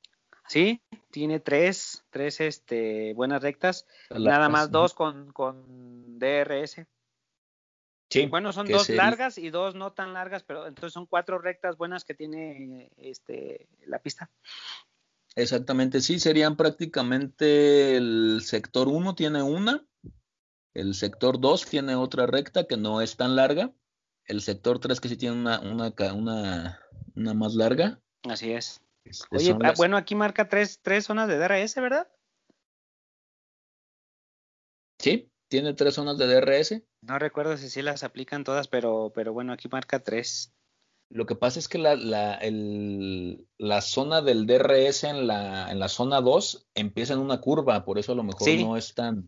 [0.49, 0.81] Sí,
[1.11, 6.87] tiene tres, tres este, buenas rectas, nada más dos con, con DRS.
[8.09, 11.77] Sí, bueno, son dos largas y dos no tan largas, pero entonces son cuatro rectas
[11.77, 14.31] buenas que tiene este, la pista.
[15.35, 19.85] Exactamente, sí, serían prácticamente el sector 1 tiene una,
[20.73, 23.71] el sector 2 tiene otra recta que no es tan larga,
[24.25, 26.79] el sector 3 que sí tiene una, una, una,
[27.15, 28.01] una más larga.
[28.23, 28.81] Así es.
[29.31, 32.07] Oye, ah, bueno, aquí marca tres, tres zonas de DRS, ¿verdad?
[34.99, 36.83] Sí, tiene tres zonas de DRS.
[37.01, 40.53] No recuerdo si sí las aplican todas, pero, pero bueno, aquí marca tres.
[41.11, 42.39] Lo que pasa es que la, la,
[43.57, 47.97] la zona del DRS en la, en la zona 2 empieza en una curva, por
[47.97, 49.27] eso a lo mejor no es tan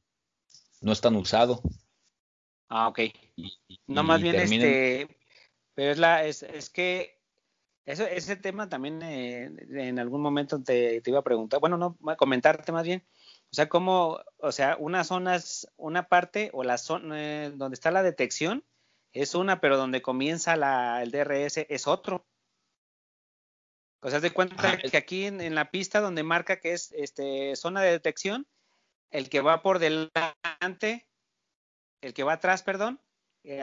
[0.82, 1.61] no es tan usado.
[2.69, 2.99] Ah, ok.
[3.88, 5.17] no, más bien este,
[5.74, 7.20] pero es la, es, es que
[7.86, 12.16] eso, ese tema también eh, en algún momento te, iba a preguntar, bueno, no, a
[12.16, 13.04] comentarte más bien.
[13.52, 17.76] O sea, cómo, o sea, una zona es una parte o la zona eh, donde
[17.76, 18.64] está la detección
[19.14, 22.26] es una, pero donde comienza la, el DRS es otro.
[24.02, 27.56] O sea, de cuenta ah, que aquí en, la pista donde marca que es este
[27.56, 28.48] zona de detección,
[29.12, 31.08] el que va por delante,
[32.02, 33.00] el que va atrás, perdón,
[33.44, 33.62] eh,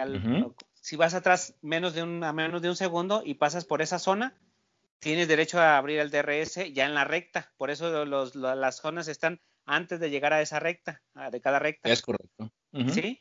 [0.88, 3.98] si vas atrás menos de un, a menos de un segundo y pasas por esa
[3.98, 4.40] zona,
[5.00, 7.52] tienes derecho a abrir el DRS ya en la recta.
[7.58, 11.90] Por eso las zonas están antes de llegar a esa recta, de cada recta.
[11.90, 12.50] Es correcto.
[12.94, 13.20] ¿Sí?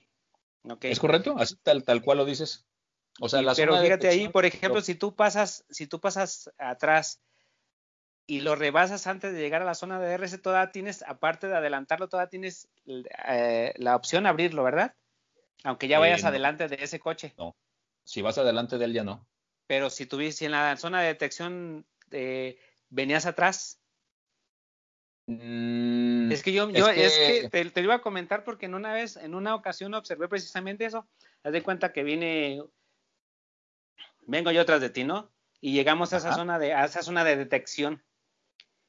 [0.80, 1.36] ¿Es correcto?
[1.38, 2.66] Así tal, tal cual lo dices.
[3.20, 7.20] O sea, la Pero fíjate ahí, por ejemplo, si tú pasas, si tú pasas atrás
[8.28, 11.58] y lo rebasas antes de llegar a la zona de DRS, todavía tienes, aparte de
[11.58, 12.70] adelantarlo, todavía tienes
[13.28, 14.96] eh, la opción de abrirlo, ¿verdad?
[15.64, 17.34] Aunque ya vayas adelante de ese coche.
[17.38, 17.56] No.
[18.04, 19.28] Si vas adelante de él, ya no.
[19.68, 22.58] Pero si tuviste en la zona de detección eh,
[22.90, 23.82] venías atrás.
[25.28, 28.94] Mm, es que yo, yo es que, te, te, iba a comentar porque en una
[28.94, 31.08] vez, en una ocasión observé precisamente eso.
[31.44, 32.64] Haz de cuenta que viene,
[34.26, 35.32] vengo yo atrás de ti, ¿no?
[35.60, 38.04] Y llegamos a esa zona de, a esa zona de detección.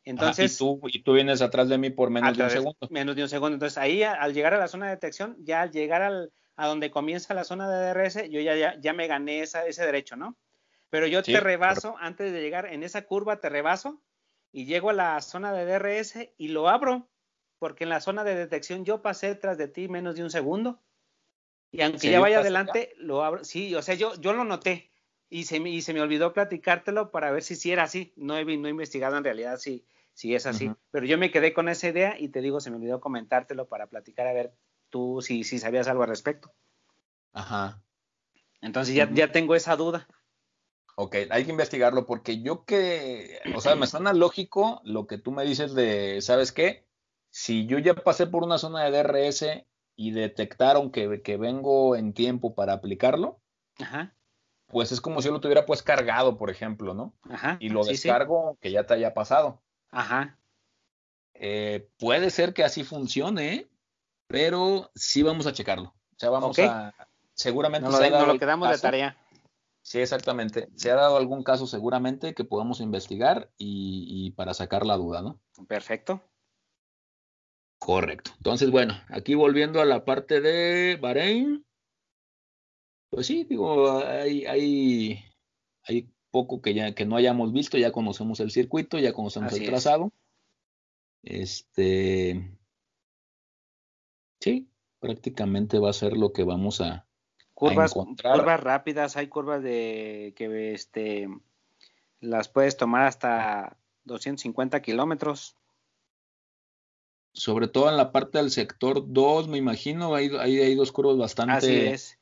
[0.04, 2.88] Entonces, y, tú, y tú vienes atrás de mí por menos de un segundo.
[2.90, 3.54] Menos de un segundo.
[3.54, 6.90] Entonces ahí al llegar a la zona de detección, ya al llegar al, a donde
[6.90, 10.36] comienza la zona de DRS, yo ya, ya, ya me gané esa, ese derecho, ¿no?
[10.90, 14.02] Pero yo te rebaso, antes de llegar en esa curva te rebaso
[14.50, 17.08] y llego a la zona de DRS y lo abro,
[17.60, 20.82] porque en la zona de detección yo pasé tras de ti menos de un segundo.
[21.70, 23.44] Y aunque ya vaya adelante, lo abro.
[23.44, 24.90] Sí, o sea, yo, yo lo noté
[25.30, 28.12] y se, me, y se me olvidó platicártelo para ver si sí era así.
[28.16, 30.72] No he, no he investigado en realidad si, si es así.
[30.90, 33.86] Pero yo me quedé con esa idea y te digo, se me olvidó comentártelo para
[33.86, 34.52] platicar a ver
[34.90, 36.52] tú si, si sabías algo al respecto.
[37.32, 37.82] Ajá.
[38.60, 40.08] Entonces ya, ya tengo esa duda.
[40.96, 45.30] Ok, hay que investigarlo porque yo que, o sea, me suena lógico lo que tú
[45.30, 46.88] me dices de, ¿sabes qué?
[47.30, 49.44] Si yo ya pasé por una zona de DRS
[49.94, 53.38] y detectaron que, que vengo en tiempo para aplicarlo,
[53.78, 54.12] Ajá.
[54.66, 57.14] pues es como si yo lo tuviera pues cargado, por ejemplo, ¿no?
[57.30, 57.58] Ajá.
[57.60, 59.62] Y lo descargo que ya te haya pasado.
[59.92, 60.36] Ajá.
[61.34, 63.68] Eh, puede ser que así funcione,
[64.28, 65.88] pero sí vamos a checarlo.
[65.88, 66.94] O sea, vamos a.
[67.34, 67.88] Seguramente.
[67.88, 69.16] Nos lo, lo quedamos de tarea.
[69.82, 70.68] Sí, exactamente.
[70.74, 75.40] Se ha dado algún caso seguramente que podamos investigar y, para sacar la duda, ¿no?
[75.66, 76.22] Perfecto.
[77.78, 78.32] Correcto.
[78.36, 81.64] Entonces, bueno, aquí volviendo a la parte de Bahrein,
[83.08, 85.24] pues sí, digo, hay, hay,
[85.84, 89.64] hay poco que ya que no hayamos visto, ya conocemos el circuito, ya conocemos el
[89.64, 90.12] trazado.
[91.22, 92.57] Este
[94.48, 94.68] sí,
[95.00, 97.06] prácticamente va a ser lo que vamos a,
[97.54, 101.28] curvas, curvas rápidas, hay curvas de que este
[102.20, 105.56] las puedes tomar hasta 250 kilómetros.
[107.32, 111.16] Sobre todo en la parte del sector 2, me imagino, hay, hay, hay dos curvas
[111.16, 111.54] bastante.
[111.54, 112.18] Así es.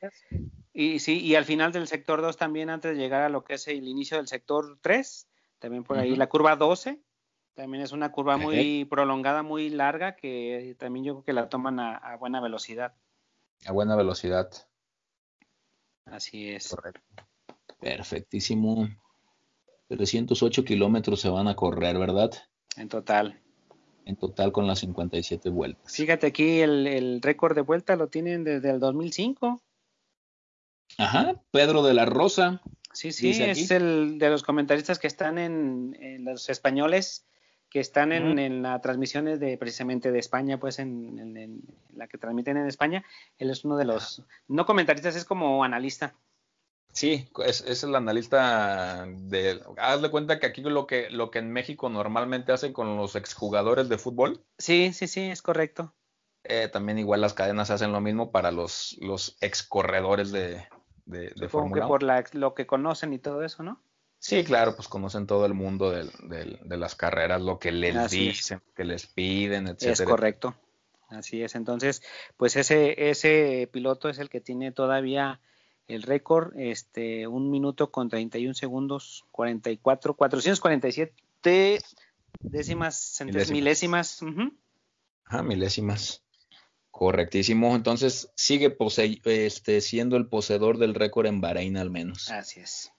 [0.74, 3.54] Y sí, y al final del sector 2 también, antes de llegar a lo que
[3.54, 5.26] es el inicio del sector 3,
[5.58, 7.00] también por ahí la curva 12,
[7.56, 11.80] también es una curva muy prolongada, muy larga, que también yo creo que la toman
[11.80, 12.94] a, buena velocidad.
[13.66, 14.50] A buena velocidad.
[16.04, 16.68] Así es.
[16.68, 17.00] Correcto.
[17.80, 18.88] Perfectísimo.
[19.88, 22.30] 308 kilómetros se van a correr, ¿verdad?
[22.76, 23.40] En total.
[24.04, 25.92] En total con las 57 vueltas.
[25.92, 29.60] Fíjate aquí, el, el récord de vuelta lo tienen desde el 2005.
[30.98, 32.62] Ajá, Pedro de la Rosa.
[32.96, 37.26] Sí, sí, es el de los comentaristas que están en, los españoles,
[37.70, 41.62] que están en, las transmisiones de precisamente de España, pues en,
[41.94, 43.04] la que transmiten en España.
[43.38, 46.14] Él es uno de los, no comentaristas, es como analista.
[46.92, 49.60] Sí, es, el analista de.
[49.76, 53.16] Haz de cuenta que aquí lo que, lo que en México normalmente hacen con los
[53.16, 54.42] exjugadores de fútbol.
[54.56, 55.92] Sí, sí, sí, es correcto.
[56.44, 60.64] Eh, también igual las cadenas hacen lo mismo para los, los excorredores de,
[61.04, 63.82] de, de Fórmula por lo que conocen y todo eso, ¿no?
[64.18, 68.84] Sí, claro, pues conocen todo el mundo de las carreras, lo que les dicen, que
[68.84, 69.92] les piden, etcétera.
[69.92, 70.56] Es correcto.
[71.08, 71.54] Así es.
[71.54, 72.02] Entonces,
[72.36, 75.40] pues ese, ese piloto es el que tiene todavía
[75.86, 81.78] el récord, este, un minuto con 31 segundos, 44, 447
[82.40, 83.50] décimas, milésimas.
[83.50, 84.20] milésimas.
[85.24, 86.22] Ajá, milésimas.
[86.90, 87.76] Correctísimo.
[87.76, 88.76] Entonces sigue
[89.24, 92.30] este, siendo el poseedor del récord en Bahrein al menos.
[92.30, 92.92] Así es.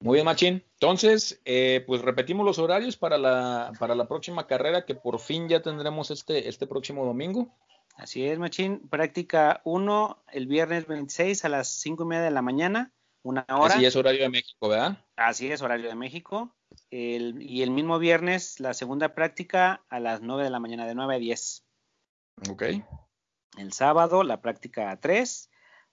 [0.00, 0.64] Muy bien, Machín.
[0.74, 5.48] Entonces, eh, pues repetimos los horarios para la, para la próxima carrera que por fin
[5.48, 7.54] ya tendremos este, este próximo domingo.
[7.96, 8.88] Así es, Machín.
[8.88, 13.74] Práctica 1 el viernes 26 a las 5 y media de la mañana, una hora.
[13.74, 15.04] Así es horario de México, ¿verdad?
[15.16, 16.56] Así es horario de México.
[16.90, 21.16] y el mismo viernes la segunda práctica a las 9 de la mañana, de 9
[21.16, 21.66] a 10.
[22.50, 22.62] Ok.
[23.58, 25.49] El sábado la práctica 3,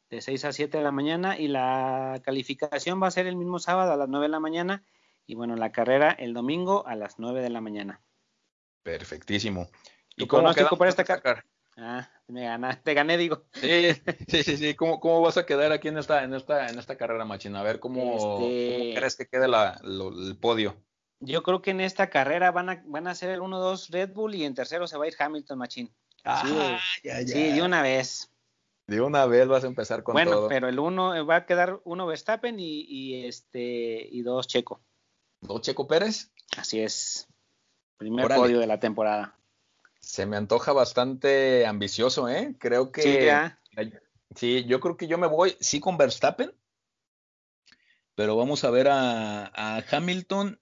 [0.10, 3.60] de 6 a 7 de la mañana, y la calificación va a ser el mismo
[3.60, 4.84] sábado a las 9 de la mañana,
[5.26, 8.02] y bueno, la carrera el domingo a las 9 de la mañana.
[8.84, 9.70] Perfectísimo.
[10.16, 11.46] ¿Y cómo pronóstico para esta carrera?
[11.80, 13.44] Ah, me gana, te gané, digo.
[13.54, 13.94] Sí,
[14.28, 14.74] sí, sí, sí.
[14.74, 17.60] ¿Cómo, ¿Cómo, vas a quedar aquí en esta, en esta, en esta carrera, Machina?
[17.60, 18.96] A ver cómo, este...
[18.98, 20.76] crees que quede la, lo, el podio.
[21.20, 24.34] Yo creo que en esta carrera van a, van a ser el 1-2 Red Bull
[24.34, 25.92] y en tercero se va a ir Hamilton Machine.
[26.24, 27.28] Ah, sí, ya, ya.
[27.28, 28.32] sí, de una vez.
[28.88, 30.42] De una vez vas a empezar con bueno, todo.
[30.44, 34.80] Bueno, pero el uno va a quedar uno Verstappen y, y, este y dos Checo.
[35.42, 36.32] ¿Dos Checo Pérez?
[36.58, 37.28] Así es.
[37.98, 38.42] Primer Órale.
[38.42, 39.38] podio de la temporada.
[40.00, 42.56] Se me antoja bastante ambicioso, ¿eh?
[42.60, 43.02] Creo que.
[43.02, 43.60] Sí, ya.
[44.36, 46.54] Sí, yo creo que yo me voy, sí, con Verstappen,
[48.16, 50.60] pero vamos a ver a, a Hamilton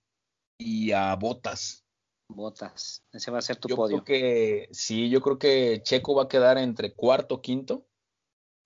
[0.57, 1.83] y a Botas.
[2.27, 4.03] Botas, ese va a ser tu yo podio.
[4.03, 7.85] Creo que, sí, yo creo que Checo va a quedar entre cuarto, quinto.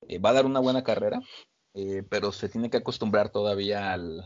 [0.08, 1.22] Eh, va a dar una buena carrera,
[1.74, 4.24] eh, pero se tiene que acostumbrar todavía al,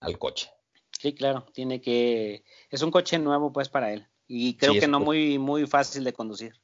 [0.00, 0.50] al, coche.
[0.98, 2.44] Sí, claro, tiene que.
[2.70, 4.08] Es un coche nuevo, pues, para él.
[4.26, 6.60] Y creo sí, que no muy, muy fácil de conducir.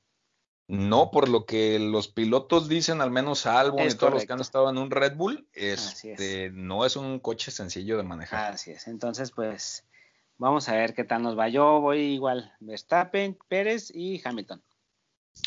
[0.68, 4.14] No, por lo que los pilotos dicen, al menos Albon es y todos correcto.
[4.14, 6.52] los que han estado en un Red Bull, este, es.
[6.52, 8.52] no es un coche sencillo de manejar.
[8.52, 8.86] Así es.
[8.86, 9.88] Entonces, pues,
[10.38, 11.48] Vamos a ver qué tal nos va.
[11.48, 14.62] Yo voy igual, Verstappen, Pérez y Hamilton.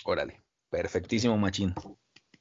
[0.04, 1.74] Órale, perfectísimo, Machín.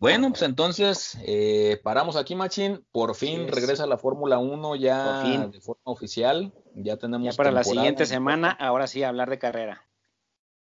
[0.01, 2.87] Bueno, pues entonces eh, paramos aquí, Machín.
[2.91, 6.55] Por fin regresa la Fórmula 1 ya de forma oficial.
[6.75, 7.35] Ya tenemos.
[7.35, 9.87] Ya para la siguiente semana, ahora sí, hablar de carrera.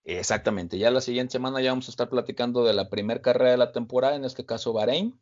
[0.03, 3.57] Exactamente, ya la siguiente semana ya vamos a estar platicando de la primera carrera de
[3.57, 5.19] la temporada, en este caso Bahrein.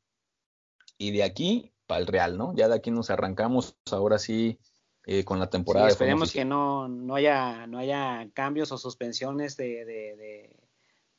[0.97, 2.55] Y de aquí para el Real, ¿no?
[2.55, 4.59] Ya de aquí nos arrancamos, ahora sí,
[5.05, 5.87] eh, con la temporada.
[5.89, 10.55] Sí, esperemos que no, no, haya, no haya cambios o suspensiones de, de, de,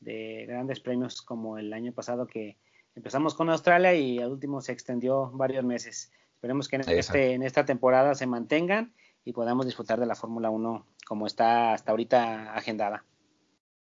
[0.00, 2.58] de, grandes premios como el año pasado que
[2.98, 6.10] empezamos con Australia y al último se extendió varios meses.
[6.34, 8.92] Esperemos que en, este, en esta temporada se mantengan
[9.24, 13.04] y podamos disfrutar de la Fórmula 1 como está hasta ahorita agendada.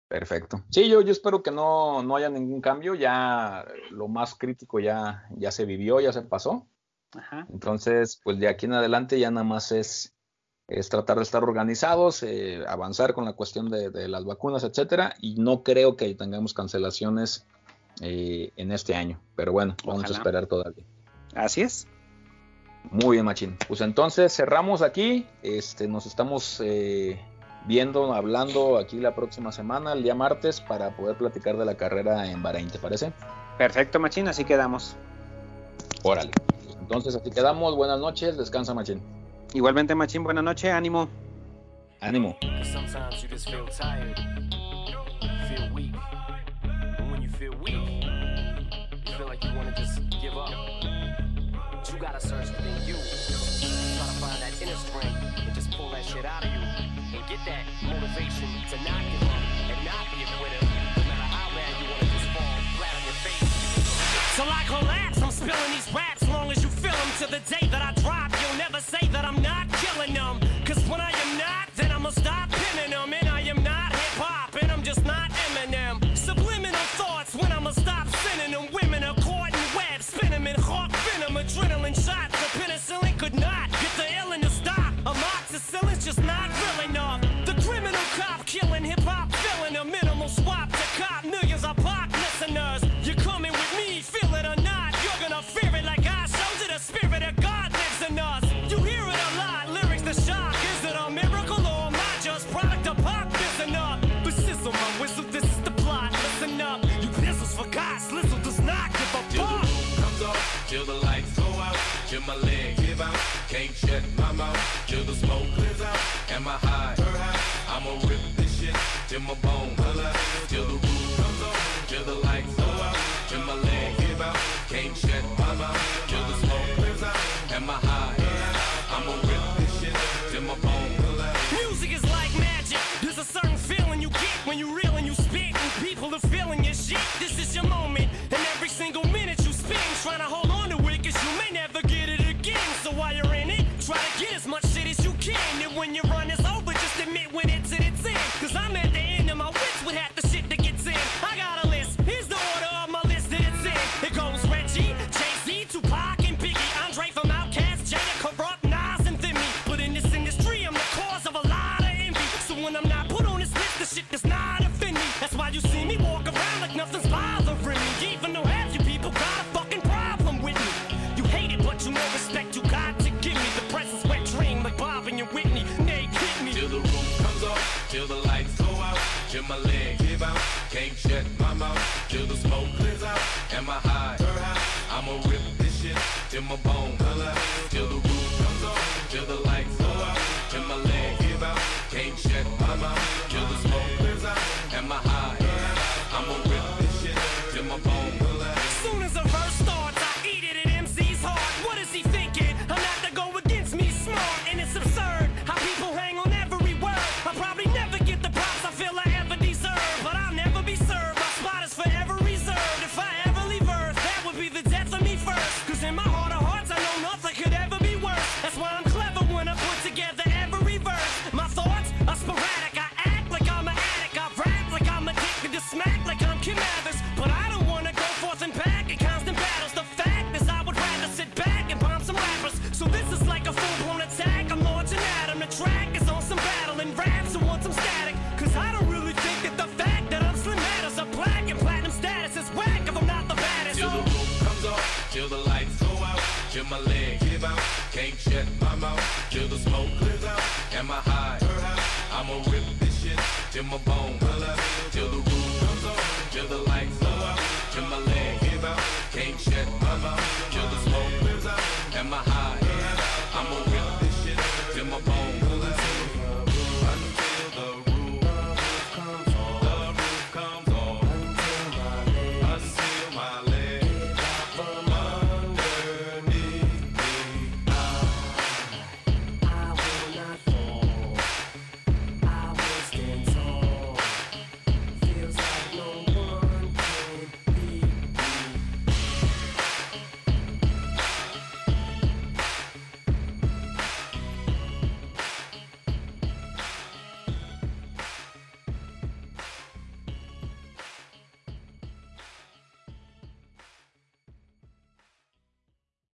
[0.08, 0.64] Perfecto.
[0.70, 2.94] Sí, yo, yo espero que no, no haya ningún cambio.
[2.94, 6.66] Ya lo más crítico ya, ya se vivió, ya se pasó.
[7.14, 7.46] Ajá.
[7.50, 10.14] Entonces, pues de aquí en adelante ya nada más es,
[10.68, 15.14] es tratar de estar organizados, eh, avanzar con la cuestión de, de, las vacunas, etcétera,
[15.20, 17.46] y no creo que tengamos cancelaciones
[18.00, 20.84] eh, en este año, pero bueno, vamos a esperar todavía.
[21.34, 21.86] Así es.
[22.90, 23.56] Muy bien, Machín.
[23.68, 27.20] Pues entonces cerramos aquí, este, nos estamos eh,
[27.66, 32.30] viendo, hablando aquí la próxima semana, el día martes, para poder platicar de la carrera
[32.30, 33.12] en Bahrein, ¿te parece?
[33.56, 34.96] Perfecto, Machín, así quedamos.
[36.02, 36.32] Órale.
[36.92, 37.76] Entonces, así quedamos.
[37.76, 38.36] Buenas noches.
[38.36, 39.00] Descansa, Machín.
[39.54, 40.24] Igualmente, Machín.
[40.24, 40.72] Buenas noches.
[40.72, 41.08] Ánimo.
[42.00, 42.36] Ánimo.
[57.32, 59.40] get that motivation to not give up
[59.72, 60.62] and not be a winner.
[60.96, 63.72] No matter how bad you wanna just fall flat on your face.
[64.36, 67.10] So like collapse, I'm spilling these raps long as you feel them.
[67.20, 69.40] To the day that I drop, you'll never say that I'm